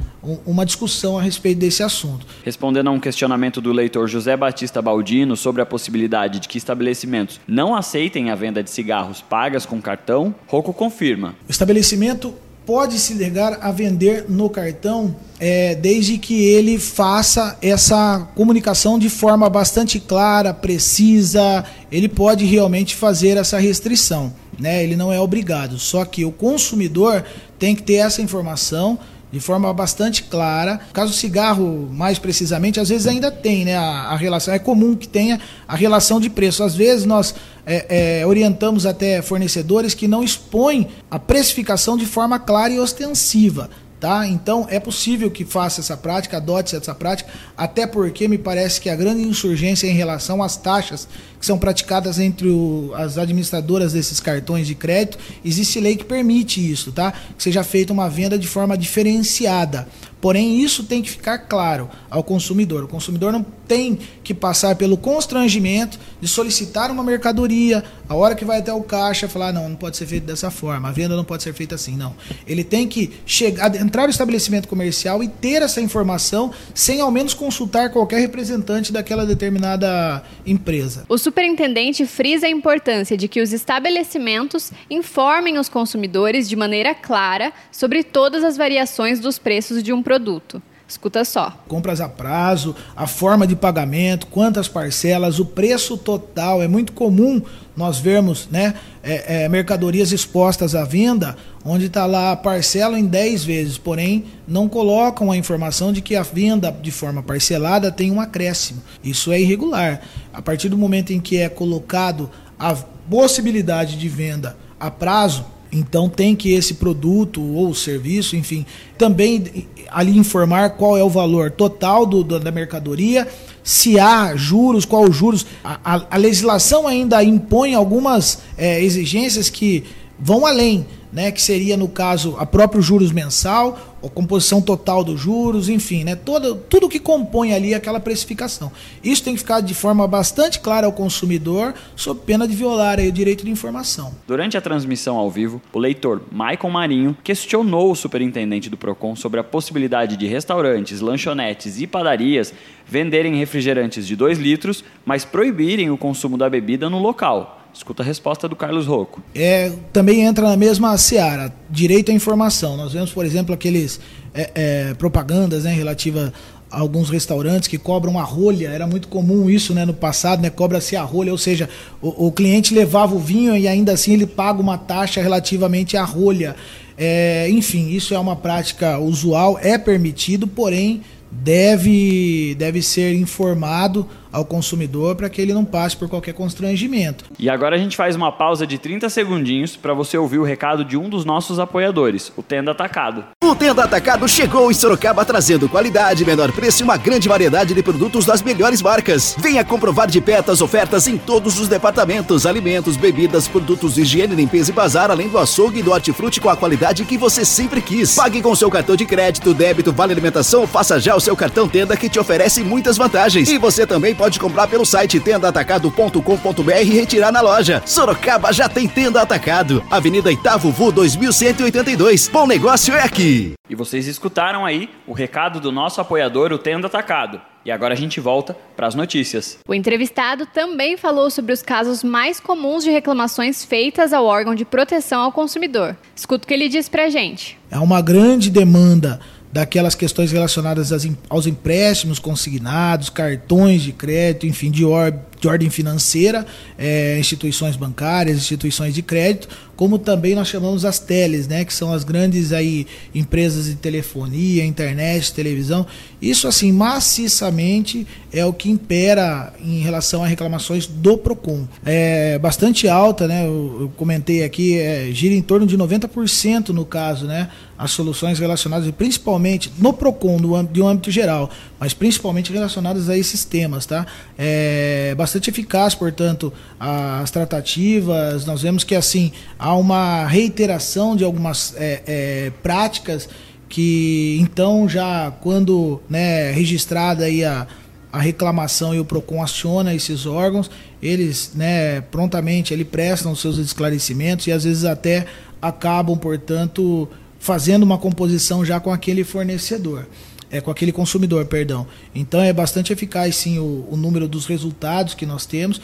uma 0.43 0.65
discussão 0.65 1.19
a 1.19 1.21
respeito 1.21 1.59
desse 1.59 1.83
assunto. 1.83 2.25
Respondendo 2.43 2.87
a 2.87 2.91
um 2.91 2.99
questionamento 2.99 3.61
do 3.61 3.71
leitor 3.71 4.07
José 4.07 4.35
Batista 4.35 4.81
Baldino 4.81 5.37
sobre 5.37 5.61
a 5.61 5.67
possibilidade 5.67 6.39
de 6.39 6.47
que 6.47 6.57
estabelecimentos 6.57 7.39
não 7.47 7.75
aceitem 7.75 8.31
a 8.31 8.35
venda 8.35 8.63
de 8.63 8.71
cigarros 8.71 9.21
pagas 9.21 9.67
com 9.67 9.79
cartão, 9.79 10.33
Rocco 10.47 10.73
confirma. 10.73 11.35
O 11.47 11.51
estabelecimento 11.51 12.33
pode 12.71 12.99
se 12.99 13.15
negar 13.15 13.59
a 13.61 13.69
vender 13.69 14.27
no 14.29 14.49
cartão 14.49 15.13
é, 15.37 15.75
desde 15.75 16.17
que 16.17 16.41
ele 16.41 16.79
faça 16.79 17.57
essa 17.61 18.25
comunicação 18.33 18.97
de 18.97 19.09
forma 19.09 19.49
bastante 19.49 19.99
clara, 19.99 20.53
precisa. 20.53 21.65
Ele 21.91 22.07
pode 22.07 22.45
realmente 22.45 22.95
fazer 22.95 23.35
essa 23.35 23.59
restrição. 23.59 24.31
Né? 24.57 24.85
Ele 24.85 24.95
não 24.95 25.11
é 25.11 25.19
obrigado. 25.19 25.77
Só 25.77 26.05
que 26.05 26.23
o 26.23 26.31
consumidor 26.31 27.25
tem 27.59 27.75
que 27.75 27.83
ter 27.83 27.95
essa 27.95 28.21
informação 28.21 28.97
de 29.31 29.39
forma 29.39 29.73
bastante 29.73 30.23
clara. 30.23 30.81
No 30.87 30.93
caso 30.93 31.11
do 31.11 31.17
cigarro, 31.17 31.89
mais 31.91 32.19
precisamente, 32.19 32.79
às 32.79 32.89
vezes 32.89 33.07
ainda 33.07 33.31
tem 33.31 33.65
né, 33.65 33.77
a, 33.77 34.09
a 34.09 34.15
relação, 34.15 34.53
é 34.53 34.59
comum 34.59 34.95
que 34.95 35.07
tenha 35.07 35.39
a 35.67 35.75
relação 35.75 36.19
de 36.19 36.29
preço. 36.29 36.63
Às 36.63 36.75
vezes 36.75 37.05
nós 37.05 37.33
é, 37.65 38.19
é, 38.21 38.27
orientamos 38.27 38.85
até 38.85 39.21
fornecedores 39.21 39.93
que 39.93 40.07
não 40.07 40.23
expõem 40.23 40.87
a 41.09 41.17
precificação 41.17 41.95
de 41.95 42.05
forma 42.05 42.37
clara 42.39 42.73
e 42.73 42.79
ostensiva. 42.79 43.69
Tá? 44.01 44.27
Então 44.27 44.65
é 44.67 44.79
possível 44.79 45.29
que 45.29 45.45
faça 45.45 45.79
essa 45.79 45.95
prática, 45.95 46.37
adote 46.37 46.75
essa 46.75 46.95
prática, 46.95 47.29
até 47.55 47.85
porque 47.85 48.27
me 48.27 48.35
parece 48.35 48.81
que 48.81 48.89
a 48.89 48.95
grande 48.95 49.21
insurgência 49.21 49.85
em 49.85 49.93
relação 49.93 50.41
às 50.41 50.57
taxas 50.57 51.07
que 51.39 51.45
são 51.45 51.55
praticadas 51.55 52.17
entre 52.17 52.47
o, 52.47 52.91
as 52.95 53.19
administradoras 53.19 53.93
desses 53.93 54.19
cartões 54.19 54.65
de 54.65 54.73
crédito, 54.73 55.19
existe 55.45 55.79
lei 55.79 55.95
que 55.95 56.03
permite 56.03 56.59
isso, 56.59 56.91
tá? 56.91 57.11
Que 57.11 57.43
seja 57.43 57.63
feita 57.63 57.93
uma 57.93 58.09
venda 58.09 58.39
de 58.39 58.47
forma 58.47 58.75
diferenciada. 58.75 59.87
Porém, 60.19 60.63
isso 60.63 60.83
tem 60.83 61.03
que 61.03 61.09
ficar 61.09 61.37
claro 61.37 61.87
ao 62.09 62.23
consumidor. 62.23 62.83
O 62.83 62.87
consumidor 62.87 63.31
não 63.31 63.45
tem 63.71 63.97
que 64.21 64.33
passar 64.33 64.75
pelo 64.75 64.97
constrangimento 64.97 65.97
de 66.19 66.27
solicitar 66.27 66.91
uma 66.91 67.01
mercadoria, 67.01 67.81
a 68.09 68.13
hora 68.13 68.35
que 68.35 68.43
vai 68.43 68.59
até 68.59 68.73
o 68.73 68.83
caixa, 68.83 69.29
falar: 69.29 69.53
não, 69.53 69.69
não 69.69 69.77
pode 69.77 69.95
ser 69.95 70.05
feito 70.05 70.25
dessa 70.25 70.51
forma, 70.51 70.89
a 70.89 70.91
venda 70.91 71.15
não 71.15 71.23
pode 71.23 71.41
ser 71.41 71.53
feita 71.53 71.75
assim, 71.75 71.95
não. 71.95 72.13
Ele 72.45 72.65
tem 72.65 72.85
que 72.85 73.13
chegar, 73.25 73.73
entrar 73.77 74.03
no 74.03 74.09
estabelecimento 74.09 74.67
comercial 74.67 75.23
e 75.23 75.29
ter 75.29 75.61
essa 75.61 75.79
informação 75.79 76.51
sem 76.75 76.99
ao 76.99 77.09
menos 77.09 77.33
consultar 77.33 77.91
qualquer 77.91 78.19
representante 78.19 78.91
daquela 78.91 79.25
determinada 79.25 80.21
empresa. 80.45 81.05
O 81.07 81.17
superintendente 81.17 82.05
frisa 82.05 82.47
a 82.47 82.49
importância 82.49 83.15
de 83.15 83.29
que 83.29 83.39
os 83.39 83.53
estabelecimentos 83.53 84.73
informem 84.89 85.57
os 85.57 85.69
consumidores 85.69 86.49
de 86.49 86.57
maneira 86.57 86.93
clara 86.93 87.53
sobre 87.71 88.03
todas 88.03 88.43
as 88.43 88.57
variações 88.57 89.21
dos 89.21 89.39
preços 89.39 89.81
de 89.81 89.93
um 89.93 90.03
produto. 90.03 90.61
Escuta 90.91 91.23
só. 91.23 91.57
Compras 91.69 92.01
a 92.01 92.09
prazo, 92.09 92.75
a 92.93 93.07
forma 93.07 93.47
de 93.47 93.55
pagamento, 93.55 94.27
quantas 94.27 94.67
parcelas, 94.67 95.39
o 95.39 95.45
preço 95.45 95.95
total. 95.95 96.61
É 96.61 96.67
muito 96.67 96.91
comum 96.91 97.41
nós 97.77 97.97
vermos 97.97 98.49
né, 98.51 98.73
é, 99.01 99.43
é, 99.43 99.49
mercadorias 99.49 100.11
expostas 100.11 100.75
à 100.75 100.83
venda, 100.83 101.37
onde 101.63 101.85
está 101.85 102.05
lá 102.05 102.35
parcela 102.35 102.99
em 102.99 103.05
10 103.05 103.45
vezes, 103.45 103.77
porém 103.77 104.25
não 104.45 104.67
colocam 104.67 105.31
a 105.31 105.37
informação 105.37 105.93
de 105.93 106.01
que 106.01 106.13
a 106.13 106.23
venda 106.23 106.69
de 106.69 106.91
forma 106.91 107.23
parcelada 107.23 107.89
tem 107.89 108.11
um 108.11 108.19
acréscimo. 108.19 108.81
Isso 109.01 109.31
é 109.31 109.39
irregular. 109.39 110.01
A 110.33 110.41
partir 110.41 110.67
do 110.67 110.77
momento 110.77 111.13
em 111.13 111.21
que 111.21 111.37
é 111.37 111.47
colocado 111.47 112.29
a 112.59 112.75
possibilidade 113.09 113.95
de 113.95 114.09
venda 114.09 114.57
a 114.77 114.91
prazo, 114.91 115.45
então 115.71 116.09
tem 116.09 116.35
que 116.35 116.51
esse 116.51 116.73
produto 116.73 117.41
ou 117.41 117.73
serviço, 117.73 118.35
enfim, 118.35 118.65
também 118.97 119.67
ali 119.89 120.17
informar 120.17 120.71
qual 120.71 120.97
é 120.97 121.03
o 121.03 121.09
valor 121.09 121.51
total 121.51 122.05
do, 122.05 122.23
do 122.23 122.39
da 122.39 122.51
mercadoria, 122.51 123.27
se 123.63 123.99
há 123.99 124.35
juros, 124.35 124.85
qual 124.85 125.03
os 125.03 125.15
juros. 125.15 125.45
A, 125.63 125.79
a, 125.83 126.05
a 126.11 126.17
legislação 126.17 126.87
ainda 126.87 127.23
impõe 127.23 127.73
algumas 127.73 128.39
é, 128.57 128.83
exigências 128.83 129.49
que 129.49 129.83
vão 130.19 130.45
além 130.45 130.85
né, 131.11 131.31
que 131.31 131.41
seria 131.41 131.75
no 131.75 131.87
caso 131.87 132.35
a 132.39 132.45
próprio 132.45 132.81
juros 132.81 133.11
mensal, 133.11 133.97
a 134.03 134.09
composição 134.09 134.61
total 134.61 135.03
dos 135.03 135.19
juros, 135.19 135.69
enfim, 135.69 136.03
né, 136.03 136.15
todo, 136.15 136.55
tudo 136.55 136.89
que 136.89 136.99
compõe 136.99 137.53
ali 137.53 137.73
aquela 137.73 137.99
precificação. 137.99 138.71
Isso 139.03 139.23
tem 139.23 139.33
que 139.33 139.39
ficar 139.39 139.61
de 139.61 139.73
forma 139.73 140.07
bastante 140.07 140.59
clara 140.59 140.87
ao 140.87 140.93
consumidor, 140.93 141.73
sob 141.95 142.21
pena 142.25 142.47
de 142.47 142.55
violar 142.55 142.99
aí, 142.99 143.09
o 143.09 143.11
direito 143.11 143.45
de 143.45 143.51
informação. 143.51 144.13
Durante 144.27 144.57
a 144.57 144.61
transmissão 144.61 145.17
ao 145.17 145.29
vivo, 145.29 145.61
o 145.71 145.79
leitor 145.79 146.21
Maicon 146.31 146.69
Marinho 146.69 147.15
questionou 147.23 147.91
o 147.91 147.95
superintendente 147.95 148.69
do 148.69 148.77
Procon 148.77 149.15
sobre 149.15 149.39
a 149.39 149.43
possibilidade 149.43 150.17
de 150.17 150.25
restaurantes, 150.27 151.01
lanchonetes 151.01 151.79
e 151.79 151.85
padarias 151.85 152.53
venderem 152.87 153.35
refrigerantes 153.35 154.07
de 154.07 154.15
2 154.15 154.39
litros, 154.39 154.83
mas 155.05 155.23
proibirem 155.23 155.89
o 155.89 155.97
consumo 155.97 156.37
da 156.37 156.49
bebida 156.49 156.89
no 156.89 156.99
local. 156.99 157.60
Escuta 157.73 158.03
a 158.03 158.05
resposta 158.05 158.47
do 158.47 158.55
Carlos 158.55 158.85
Rocco. 158.85 159.21
É, 159.33 159.71
também 159.93 160.21
entra 160.21 160.47
na 160.47 160.57
mesma 160.57 160.97
seara, 160.97 161.53
direito 161.69 162.11
à 162.11 162.13
informação. 162.13 162.75
Nós 162.75 162.93
vemos, 162.93 163.11
por 163.11 163.25
exemplo, 163.25 163.53
aqueles 163.53 163.99
é, 164.33 164.51
é, 164.53 164.93
propagandas 164.93 165.63
né, 165.63 165.73
relativa 165.73 166.33
a 166.69 166.79
alguns 166.79 167.09
restaurantes 167.09 167.67
que 167.67 167.77
cobram 167.77 168.19
a 168.19 168.23
rolha. 168.23 168.69
Era 168.69 168.85
muito 168.85 169.07
comum 169.07 169.49
isso 169.49 169.73
né, 169.73 169.85
no 169.85 169.93
passado, 169.93 170.41
né, 170.41 170.49
cobra-se 170.49 170.95
a 170.95 171.01
rolha, 171.01 171.31
ou 171.31 171.37
seja, 171.37 171.69
o, 172.01 172.27
o, 172.27 172.31
cliente 172.31 172.73
levava 172.73 173.15
o 173.15 173.19
vinho 173.19 173.55
e 173.55 173.67
ainda 173.67 173.93
assim 173.93 174.13
ele 174.13 174.25
paga 174.25 174.61
uma 174.61 174.77
taxa 174.77 175.21
relativamente 175.21 175.95
à 175.95 176.03
rolha. 176.03 176.55
É, 176.97 177.49
enfim, 177.49 177.89
isso 177.89 178.13
é 178.13 178.19
uma 178.19 178.35
prática 178.35 178.99
usual, 178.99 179.57
é 179.61 179.77
permitido, 179.77 180.45
porém 180.45 181.01
deve, 181.31 182.55
deve 182.59 182.81
ser 182.81 183.15
informado 183.15 184.07
ao 184.31 184.45
consumidor 184.45 185.15
para 185.15 185.29
que 185.29 185.41
ele 185.41 185.53
não 185.53 185.65
passe 185.65 185.95
por 185.95 186.09
qualquer 186.09 186.33
constrangimento. 186.33 187.25
E 187.37 187.49
agora 187.49 187.75
a 187.75 187.79
gente 187.79 187.97
faz 187.97 188.15
uma 188.15 188.31
pausa 188.31 188.65
de 188.65 188.77
30 188.77 189.09
segundinhos 189.09 189.75
para 189.75 189.93
você 189.93 190.17
ouvir 190.17 190.39
o 190.39 190.43
recado 190.43 190.85
de 190.85 190.97
um 190.97 191.09
dos 191.09 191.25
nossos 191.25 191.59
apoiadores, 191.59 192.31
o 192.37 192.43
Tenda 192.43 192.71
Atacado. 192.71 193.25
O 193.43 193.55
Tenda 193.55 193.83
Atacado 193.83 194.27
chegou 194.27 194.71
em 194.71 194.73
Sorocaba 194.73 195.25
trazendo 195.25 195.67
qualidade, 195.67 196.25
menor 196.25 196.51
preço 196.51 196.81
e 196.81 196.83
uma 196.83 196.97
grande 196.97 197.27
variedade 197.27 197.73
de 197.73 197.83
produtos 197.83 198.25
das 198.25 198.41
melhores 198.41 198.81
marcas. 198.81 199.35
Venha 199.37 199.63
comprovar 199.63 200.07
de 200.07 200.21
perto 200.21 200.51
as 200.51 200.61
ofertas 200.61 201.07
em 201.07 201.17
todos 201.17 201.59
os 201.59 201.67
departamentos, 201.67 202.45
alimentos, 202.45 202.95
bebidas, 202.95 203.47
produtos 203.47 203.95
de 203.95 204.01
higiene, 204.01 204.35
limpeza 204.35 204.71
e 204.71 204.73
bazar, 204.73 205.11
além 205.11 205.27
do 205.27 205.37
açougue 205.37 205.79
e 205.79 205.83
do 205.83 205.91
hortifruti 205.91 206.39
com 206.39 206.49
a 206.49 206.55
qualidade 206.55 207.03
que 207.05 207.17
você 207.17 207.43
sempre 207.43 207.81
quis. 207.81 208.15
Pague 208.15 208.41
com 208.41 208.55
seu 208.55 208.69
cartão 208.69 208.95
de 208.95 209.05
crédito, 209.05 209.53
débito, 209.53 209.91
vale 209.91 210.13
alimentação, 210.13 210.65
faça 210.65 210.99
já 210.99 211.15
o 211.15 211.19
seu 211.19 211.35
cartão 211.35 211.67
Tenda 211.67 211.97
que 211.97 212.09
te 212.09 212.19
oferece 212.19 212.63
muitas 212.63 212.97
vantagens. 212.97 213.49
E 213.49 213.57
você 213.57 213.85
também 213.85 214.13
pode 214.21 214.39
comprar 214.39 214.67
pelo 214.67 214.85
site 214.85 215.19
tendaatacado.com.br 215.19 216.71
e 216.83 216.93
retirar 216.93 217.31
na 217.31 217.41
loja. 217.41 217.81
Sorocaba 217.87 218.53
já 218.53 218.69
tem 218.69 218.87
Tenda 218.87 219.19
Atacado. 219.19 219.83
Avenida 219.89 220.31
Itavo 220.31 220.71
2182. 220.71 222.27
Bom 222.27 222.45
negócio 222.45 222.93
é 222.93 223.01
aqui. 223.01 223.53
E 223.67 223.73
vocês 223.73 224.05
escutaram 224.05 224.63
aí 224.63 224.91
o 225.07 225.13
recado 225.13 225.59
do 225.59 225.71
nosso 225.71 225.99
apoiador, 225.99 226.51
o 226.51 226.59
Tenda 226.59 226.85
Atacado. 226.85 227.41
E 227.65 227.71
agora 227.71 227.93
a 227.93 227.97
gente 227.97 228.19
volta 228.19 228.55
para 228.75 228.85
as 228.85 228.95
notícias. 228.95 229.57
O 229.67 229.73
entrevistado 229.73 230.45
também 230.45 230.97
falou 230.97 231.29
sobre 231.29 231.53
os 231.53 231.61
casos 231.61 232.03
mais 232.03 232.39
comuns 232.39 232.83
de 232.83 232.91
reclamações 232.91 233.63
feitas 233.63 234.13
ao 234.13 234.25
órgão 234.25 234.53
de 234.53 234.65
proteção 234.65 235.21
ao 235.21 235.31
consumidor. 235.31 235.95
Escuta 236.15 236.45
o 236.45 236.47
que 236.47 236.53
ele 236.53 236.69
diz 236.69 236.89
para 236.89 237.05
a 237.05 237.09
gente. 237.09 237.57
É 237.71 237.79
uma 237.79 238.01
grande 238.01 238.49
demanda 238.49 239.19
daquelas 239.51 239.95
questões 239.95 240.31
relacionadas 240.31 240.91
aos 241.29 241.45
empréstimos 241.45 242.19
consignados, 242.19 243.09
cartões 243.09 243.81
de 243.81 243.91
crédito, 243.91 244.45
enfim, 244.45 244.71
de 244.71 244.85
óbito, 244.85 245.31
de 245.41 245.47
ordem 245.47 245.69
financeira, 245.69 246.45
é, 246.77 247.17
instituições 247.19 247.75
bancárias, 247.75 248.37
instituições 248.37 248.93
de 248.93 249.01
crédito, 249.01 249.49
como 249.75 249.97
também 249.97 250.35
nós 250.35 250.47
chamamos 250.47 250.85
as 250.85 250.99
teles, 250.99 251.47
né, 251.47 251.65
que 251.65 251.73
são 251.73 251.91
as 251.91 252.03
grandes 252.03 252.53
aí 252.53 252.85
empresas 253.13 253.65
de 253.65 253.75
telefonia, 253.75 254.63
internet, 254.63 255.33
televisão. 255.33 255.85
Isso 256.21 256.47
assim 256.47 256.71
maciçamente 256.71 258.05
é 258.31 258.45
o 258.45 258.53
que 258.53 258.69
impera 258.69 259.51
em 259.59 259.79
relação 259.79 260.23
a 260.23 260.27
reclamações 260.27 260.85
do 260.85 261.17
Procon. 261.17 261.67
É 261.83 262.37
bastante 262.37 262.87
alta, 262.87 263.27
né? 263.27 263.47
Eu, 263.47 263.77
eu 263.81 263.93
comentei 263.97 264.43
aqui, 264.43 264.77
é, 264.77 265.09
gira 265.11 265.33
em 265.33 265.41
torno 265.41 265.65
de 265.65 265.75
90% 265.75 266.69
no 266.69 266.85
caso, 266.85 267.25
né? 267.25 267.49
As 267.75 267.89
soluções 267.91 268.37
relacionadas 268.37 268.89
principalmente 268.91 269.71
no 269.79 269.91
Procon, 269.91 270.37
do, 270.37 270.61
de 270.63 270.79
um 270.79 270.87
âmbito 270.87 271.09
geral, 271.09 271.49
mas 271.79 271.93
principalmente 271.93 272.53
relacionadas 272.53 273.09
a 273.09 273.17
esses 273.17 273.43
temas, 273.43 273.87
tá? 273.87 274.05
É 274.37 275.15
bastante 275.17 275.49
eficaz, 275.49 275.95
portanto, 275.95 276.53
as 276.79 277.31
tratativas. 277.31 278.45
Nós 278.45 278.61
vemos 278.61 278.83
que 278.83 278.93
assim 278.93 279.31
há 279.57 279.73
uma 279.73 280.27
reiteração 280.27 281.15
de 281.15 281.23
algumas 281.23 281.73
é, 281.75 282.03
é, 282.05 282.51
práticas 282.61 283.27
que 283.71 284.37
então 284.41 284.87
já 284.87 285.31
quando 285.31 286.01
né, 286.09 286.51
registrada 286.51 287.23
aí 287.23 287.43
a, 287.45 287.65
a 288.11 288.19
reclamação 288.19 288.93
e 288.93 288.99
o 288.99 289.05
Procon 289.05 289.41
aciona 289.41 289.95
esses 289.95 290.25
órgãos, 290.25 290.69
eles 291.01 291.53
né, 291.55 292.01
prontamente 292.01 292.73
ele 292.73 292.83
prestam 292.83 293.33
seus 293.33 293.57
esclarecimentos 293.57 294.45
e 294.45 294.51
às 294.51 294.65
vezes 294.65 294.83
até 294.83 295.25
acabam, 295.61 296.17
portanto, 296.17 297.07
fazendo 297.39 297.83
uma 297.83 297.97
composição 297.97 298.65
já 298.65 298.77
com 298.77 298.91
aquele 298.91 299.23
fornecedor. 299.23 300.05
É, 300.53 300.59
com 300.59 300.69
aquele 300.69 300.91
consumidor, 300.91 301.45
perdão. 301.45 301.87
Então 302.13 302.41
é 302.41 302.51
bastante 302.51 302.91
eficaz 302.91 303.37
sim 303.37 303.57
o, 303.57 303.87
o 303.89 303.95
número 303.95 304.27
dos 304.27 304.45
resultados 304.45 305.13
que 305.13 305.25
nós 305.25 305.45
temos 305.45 305.79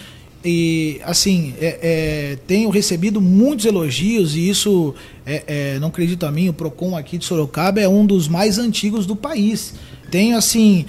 e 0.48 1.02
assim 1.04 1.54
é, 1.60 1.80
é, 1.82 2.38
tenho 2.48 2.70
recebido 2.70 3.20
muitos 3.20 3.66
elogios 3.66 4.34
e 4.36 4.50
isso 4.50 4.96
é, 5.26 5.44
é, 5.48 5.80
não 5.80 5.90
acredito 5.90 6.26
a 6.26 6.32
mim 6.32 6.48
o 6.48 6.54
Procon 6.54 6.96
aqui 6.96 7.18
de 7.18 7.26
Sorocaba 7.26 7.82
é 7.82 7.88
um 7.88 8.06
dos 8.06 8.30
mais 8.30 8.58
antigos 8.58 9.06
do 9.06 9.16
país. 9.16 9.74
Tenho 10.10 10.38
assim 10.38 10.86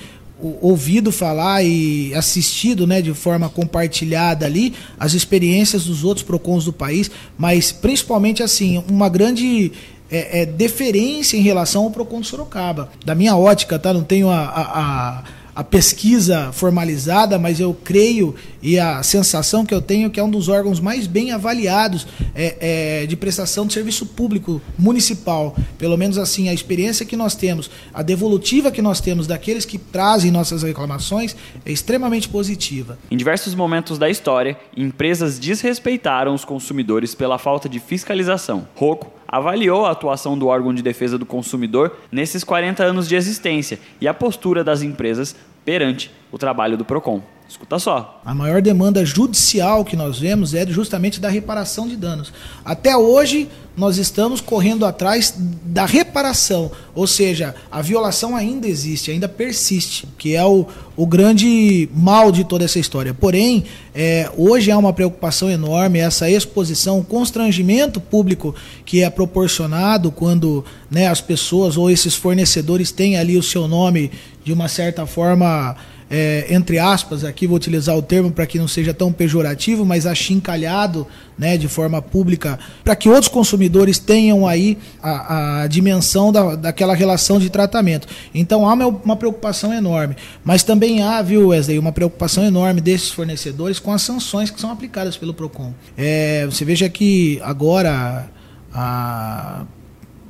ouvido 0.62 1.10
falar 1.10 1.64
e 1.64 2.14
assistido 2.14 2.86
né, 2.86 3.02
de 3.02 3.12
forma 3.12 3.48
compartilhada 3.48 4.46
ali 4.46 4.72
as 5.00 5.12
experiências 5.12 5.86
dos 5.86 6.04
outros 6.04 6.24
Procons 6.24 6.64
do 6.64 6.72
país 6.72 7.10
mas 7.36 7.72
principalmente 7.72 8.40
assim 8.40 8.82
uma 8.88 9.08
grande 9.08 9.72
é, 10.08 10.42
é, 10.42 10.46
deferência 10.46 11.36
em 11.36 11.42
relação 11.42 11.82
ao 11.82 11.90
Procon 11.90 12.20
de 12.20 12.28
Sorocaba. 12.28 12.90
Da 13.04 13.14
minha 13.14 13.36
ótica 13.36 13.78
tá 13.78 13.92
não 13.92 14.04
tenho 14.04 14.30
a, 14.30 14.38
a, 14.38 14.62
a 14.80 15.24
a 15.58 15.64
pesquisa 15.64 16.52
formalizada, 16.52 17.36
mas 17.36 17.58
eu 17.58 17.74
creio 17.74 18.32
e 18.62 18.78
a 18.78 19.02
sensação 19.02 19.66
que 19.66 19.74
eu 19.74 19.82
tenho 19.82 20.06
é 20.06 20.08
que 20.08 20.20
é 20.20 20.22
um 20.22 20.30
dos 20.30 20.48
órgãos 20.48 20.78
mais 20.78 21.08
bem 21.08 21.32
avaliados 21.32 22.06
é, 22.32 23.02
é, 23.02 23.06
de 23.06 23.16
prestação 23.16 23.66
de 23.66 23.72
serviço 23.72 24.06
público 24.06 24.62
municipal. 24.78 25.56
Pelo 25.76 25.96
menos 25.96 26.16
assim, 26.16 26.48
a 26.48 26.54
experiência 26.54 27.04
que 27.04 27.16
nós 27.16 27.34
temos, 27.34 27.68
a 27.92 28.04
devolutiva 28.04 28.70
que 28.70 28.80
nós 28.80 29.00
temos 29.00 29.26
daqueles 29.26 29.64
que 29.64 29.78
trazem 29.78 30.30
nossas 30.30 30.62
reclamações 30.62 31.34
é 31.66 31.72
extremamente 31.72 32.28
positiva. 32.28 32.96
Em 33.10 33.16
diversos 33.16 33.52
momentos 33.56 33.98
da 33.98 34.08
história, 34.08 34.56
empresas 34.76 35.40
desrespeitaram 35.40 36.34
os 36.34 36.44
consumidores 36.44 37.16
pela 37.16 37.36
falta 37.36 37.68
de 37.68 37.80
fiscalização. 37.80 38.68
Roco 38.76 39.17
avaliou 39.28 39.84
a 39.84 39.90
atuação 39.90 40.38
do 40.38 40.46
órgão 40.46 40.72
de 40.72 40.82
defesa 40.82 41.18
do 41.18 41.26
consumidor 41.26 41.96
nesses 42.10 42.42
40 42.42 42.82
anos 42.82 43.06
de 43.06 43.14
existência 43.14 43.78
e 44.00 44.08
a 44.08 44.14
postura 44.14 44.64
das 44.64 44.82
empresas 44.82 45.36
perante 45.64 46.10
o 46.32 46.38
trabalho 46.38 46.76
do 46.78 46.84
PROCON. 46.84 47.22
Escuta 47.48 47.78
só. 47.78 48.20
A 48.26 48.34
maior 48.34 48.60
demanda 48.60 49.06
judicial 49.06 49.82
que 49.82 49.96
nós 49.96 50.18
vemos 50.18 50.52
é 50.52 50.66
justamente 50.66 51.18
da 51.18 51.30
reparação 51.30 51.88
de 51.88 51.96
danos. 51.96 52.30
Até 52.62 52.94
hoje, 52.94 53.48
nós 53.74 53.96
estamos 53.96 54.42
correndo 54.42 54.84
atrás 54.84 55.34
da 55.64 55.86
reparação, 55.86 56.70
ou 56.94 57.06
seja, 57.06 57.54
a 57.70 57.80
violação 57.80 58.36
ainda 58.36 58.68
existe, 58.68 59.10
ainda 59.10 59.28
persiste, 59.28 60.06
que 60.18 60.34
é 60.34 60.44
o, 60.44 60.66
o 60.94 61.06
grande 61.06 61.88
mal 61.94 62.30
de 62.30 62.44
toda 62.44 62.66
essa 62.66 62.78
história. 62.78 63.14
Porém, 63.14 63.64
é, 63.94 64.30
hoje 64.36 64.70
há 64.70 64.76
uma 64.76 64.92
preocupação 64.92 65.48
enorme, 65.48 66.00
essa 66.00 66.28
exposição, 66.28 66.98
o 66.98 67.04
constrangimento 67.04 67.98
público 67.98 68.54
que 68.84 69.02
é 69.02 69.08
proporcionado 69.08 70.12
quando 70.12 70.62
né, 70.90 71.06
as 71.06 71.22
pessoas 71.22 71.78
ou 71.78 71.90
esses 71.90 72.14
fornecedores 72.14 72.92
têm 72.92 73.16
ali 73.16 73.38
o 73.38 73.42
seu 73.42 73.66
nome 73.66 74.10
de 74.44 74.52
uma 74.52 74.68
certa 74.68 75.06
forma 75.06 75.76
é, 76.10 76.46
entre 76.48 76.78
aspas, 76.78 77.22
aqui 77.22 77.46
vou 77.46 77.56
utilizar 77.56 77.96
o 77.96 78.02
termo 78.02 78.30
para 78.30 78.46
que 78.46 78.58
não 78.58 78.66
seja 78.66 78.94
tão 78.94 79.12
pejorativo, 79.12 79.84
mas 79.84 80.06
achincalhado 80.06 81.06
né, 81.38 81.56
de 81.56 81.68
forma 81.68 82.00
pública, 82.00 82.58
para 82.82 82.96
que 82.96 83.08
outros 83.08 83.28
consumidores 83.28 83.98
tenham 83.98 84.46
aí 84.46 84.78
a, 85.02 85.62
a 85.62 85.66
dimensão 85.66 86.32
da, 86.32 86.56
daquela 86.56 86.94
relação 86.94 87.38
de 87.38 87.50
tratamento. 87.50 88.08
Então 88.34 88.68
há 88.68 88.72
uma, 88.72 88.86
uma 88.86 89.16
preocupação 89.16 89.72
enorme, 89.72 90.16
mas 90.42 90.62
também 90.62 91.02
há, 91.02 91.20
viu, 91.20 91.48
Wesley, 91.48 91.78
uma 91.78 91.92
preocupação 91.92 92.44
enorme 92.44 92.80
desses 92.80 93.10
fornecedores 93.10 93.78
com 93.78 93.92
as 93.92 94.02
sanções 94.02 94.50
que 94.50 94.60
são 94.60 94.70
aplicadas 94.70 95.16
pelo 95.16 95.34
PROCON. 95.34 95.72
É, 95.96 96.46
você 96.46 96.64
veja 96.64 96.88
que 96.88 97.38
agora, 97.42 98.28
há 98.72 99.66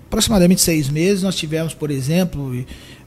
aproximadamente 0.08 0.60
seis 0.62 0.88
meses, 0.88 1.22
nós 1.22 1.36
tivemos, 1.36 1.74
por 1.74 1.90
exemplo, 1.90 2.64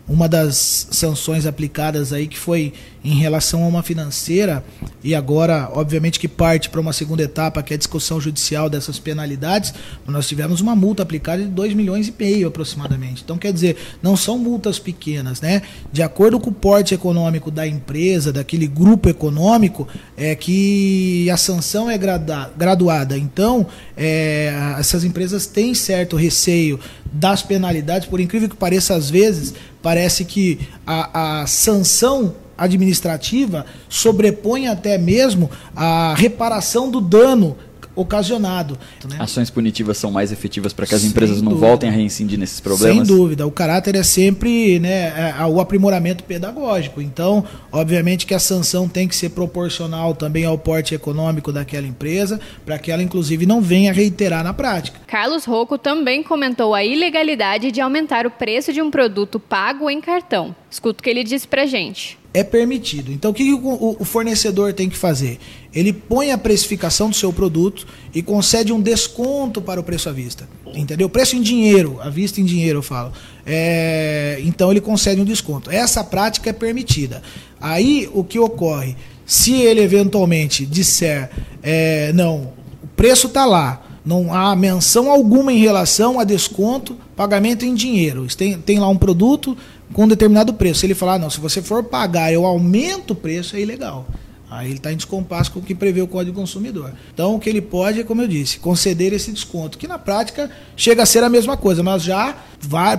uma 0.08 0.28
das 0.28 0.88
sanções 0.92 1.46
aplicadas 1.46 2.12
aí 2.12 2.28
que 2.28 2.38
foi 2.38 2.74
em 3.04 3.16
relação 3.16 3.64
a 3.64 3.68
uma 3.68 3.82
financeira 3.82 4.64
e 5.04 5.16
agora, 5.16 5.70
obviamente, 5.74 6.20
que 6.20 6.28
parte 6.28 6.70
para 6.70 6.80
uma 6.80 6.94
segunda 6.94 7.24
etapa, 7.24 7.64
que 7.64 7.74
é 7.74 7.76
a 7.76 7.78
discussão 7.78 8.22
judicial 8.22 8.70
dessas 8.70 9.00
penalidades, 9.00 9.74
nós 10.06 10.28
tivemos 10.28 10.62
uma 10.62 10.76
multa 10.76 11.02
aplicada 11.02 11.42
de 11.42 11.50
2 11.50 11.74
milhões 11.74 12.08
e 12.08 12.14
meio 12.18 12.48
aproximadamente. 12.48 13.24
Então, 13.24 13.38
quer 13.38 13.52
dizer, 13.52 13.78
não 14.04 14.16
são 14.16 14.38
multas 14.38 14.78
pequenas, 14.78 15.42
né? 15.42 15.64
De 15.92 16.04
acordo 16.04 16.40
com 16.40 16.52
o 16.52 16.54
porte 16.54 16.94
econômico 16.94 17.50
da 17.50 17.66
empresa, 17.66 18.32
daquele 18.32 18.68
grupo 18.68 19.10
econômico, 19.10 19.88
é 20.16 20.36
que 20.36 21.28
a 21.32 21.38
sanção 21.38 21.90
é 21.90 21.98
graduada. 21.98 23.18
Então, 23.18 23.66
é, 23.98 24.54
essas 24.78 25.04
empresas 25.04 25.48
têm 25.48 25.74
certo 25.74 26.16
receio 26.16 26.80
das 27.12 27.42
penalidades, 27.42 28.08
por 28.08 28.20
incrível 28.20 28.48
que 28.48 28.56
pareça, 28.56 28.96
às 28.96 29.10
vezes, 29.10 29.54
parece 29.82 30.24
que 30.24 30.60
a, 30.86 31.42
a 31.42 31.48
sanção 31.48 32.36
administrativa 32.58 33.66
sobrepõe 33.90 34.68
até 34.68 34.98
mesmo 34.98 35.50
a 35.76 36.14
reparação 36.16 36.90
do 36.90 37.02
dano 37.02 37.58
ocasionado. 37.96 38.78
Né? 39.10 39.18
Ações 39.20 39.50
punitivas 39.50 39.98
são 39.98 40.12
mais 40.12 40.32
efetivas 40.32 40.74
para 40.74 40.86
que 40.86 40.96
as 40.96 41.02
Sem 41.02 41.10
empresas 41.10 41.42
não 41.42 41.56
voltem 41.56 41.90
a 41.90 41.92
reincidir 41.92 42.40
nesses 42.40 42.60
problemas? 42.60 43.08
Sem 43.08 43.18
dúvida. 43.18 43.46
O 43.46 43.52
caráter 43.52 43.96
é 43.96 44.04
sempre 44.04 44.80
né, 44.80 45.34
é, 45.38 45.46
o 45.46 45.60
aprimoramento 45.60 46.24
pedagógico. 46.24 47.02
Então, 47.02 47.44
obviamente 47.72 48.26
que 48.26 48.34
a 48.34 48.40
sanção 48.40 48.88
tem 48.88 49.08
que 49.08 49.16
ser 49.16 49.30
proporcional 49.30 50.14
também 50.14 50.46
ao 50.46 50.58
porte 50.58 50.96
econômico 50.96 51.52
daquela 51.52 51.88
empresa, 51.88 52.40
para 52.66 52.80
que 52.80 52.92
ela, 52.92 53.04
inclusive, 53.04 53.46
não 53.46 53.62
venha 53.62 53.94
reiterar 53.94 54.44
na 54.44 54.54
prática. 54.54 55.00
Carlos 55.08 55.46
Rocco 55.46 55.78
também 55.78 56.24
comentou 56.24 56.74
a 56.74 56.84
ilegalidade 56.84 57.72
de 57.72 57.82
aumentar 57.82 58.26
o 58.26 58.32
preço 58.32 58.72
de 58.72 58.82
um 58.82 58.90
produto 58.90 59.40
pago 59.40 59.90
em 59.90 60.00
cartão. 60.00 60.56
Escuta 60.70 61.02
o 61.02 61.04
que 61.04 61.10
ele 61.10 61.24
disse 61.24 61.48
para 61.48 61.66
gente 61.66 62.21
é 62.34 62.44
permitido. 62.44 63.12
Então, 63.12 63.32
o 63.32 63.34
que 63.34 63.54
o 63.54 64.06
fornecedor 64.06 64.74
tem 64.74 64.90
que 64.90 64.98
fazer? 64.98 65.38
Ele 65.74 65.92
põe 65.92 66.32
a 66.32 66.38
precificação 66.38 67.10
do 67.10 67.16
seu 67.16 67.34
produto 67.34 67.86
e 68.14 68.22
concede 68.22 68.72
um 68.72 68.82
desconto 68.82 69.62
para 69.62 69.80
o 69.80 69.84
preço 69.84 70.08
à 70.08 70.12
vista. 70.12 70.48
Entendeu? 70.74 71.10
Preço 71.10 71.36
em 71.36 71.42
dinheiro, 71.42 72.00
à 72.02 72.10
vista 72.10 72.40
em 72.40 72.46
dinheiro, 72.46 72.80
eu 72.80 72.84
falo. 72.84 73.12
É, 73.46 74.40
então, 74.44 74.72
ele 74.72 74.80
concede 74.80 75.20
um 75.20 75.26
desconto. 75.26 75.70
Essa 75.70 76.04
prática 76.04 76.50
é 76.50 76.54
permitida. 76.54 77.22
Aí, 77.60 78.10
o 78.14 78.24
que 78.24 78.40
ocorre? 78.40 78.96
Se 79.26 79.54
ele 79.54 79.82
eventualmente 79.82 80.66
disser, 80.66 81.30
é, 81.62 82.14
não, 82.14 82.54
o 82.84 82.88
preço 82.96 83.28
está 83.28 83.46
lá, 83.46 83.82
não 84.06 84.34
há 84.34 84.56
menção 84.56 85.12
alguma 85.12 85.54
em 85.54 85.60
relação 85.60 86.20
a 86.20 86.24
desconto, 86.24 86.98
pagamento 87.16 87.66
em 87.66 87.76
dinheiro. 87.76 88.26
Tem, 88.36 88.58
tem 88.58 88.80
lá 88.80 88.88
um 88.88 88.98
produto, 88.98 89.56
com 89.94 90.04
um 90.04 90.08
determinado 90.08 90.54
preço. 90.54 90.86
Ele 90.86 90.96
falar, 90.96 91.20
não, 91.20 91.30
se 91.30 91.40
você 91.40 91.62
for 91.62 91.84
pagar, 91.84 92.32
eu 92.32 92.46
aumento 92.46 93.12
o 93.12 93.16
preço, 93.16 93.56
é 93.56 93.62
ilegal. 93.62 94.08
Aí 94.52 94.68
ele 94.68 94.76
está 94.76 94.92
em 94.92 94.98
descompasso 94.98 95.50
com 95.50 95.60
o 95.60 95.62
que 95.62 95.74
prevê 95.74 96.02
o 96.02 96.08
Código 96.08 96.38
Consumidor. 96.38 96.92
Então, 97.14 97.36
o 97.36 97.40
que 97.40 97.50
ele 97.50 97.62
pode 97.62 98.02
é, 98.02 98.04
como 98.04 98.22
eu 98.22 98.28
disse, 98.28 98.60
conceder 98.60 99.14
esse 99.14 99.32
desconto, 99.32 99.78
que 99.78 99.88
na 99.88 99.98
prática 99.98 100.52
chega 100.76 101.04
a 101.04 101.06
ser 101.06 101.24
a 101.24 101.30
mesma 101.30 101.56
coisa, 101.56 101.82
mas 101.82 102.04
já 102.04 102.36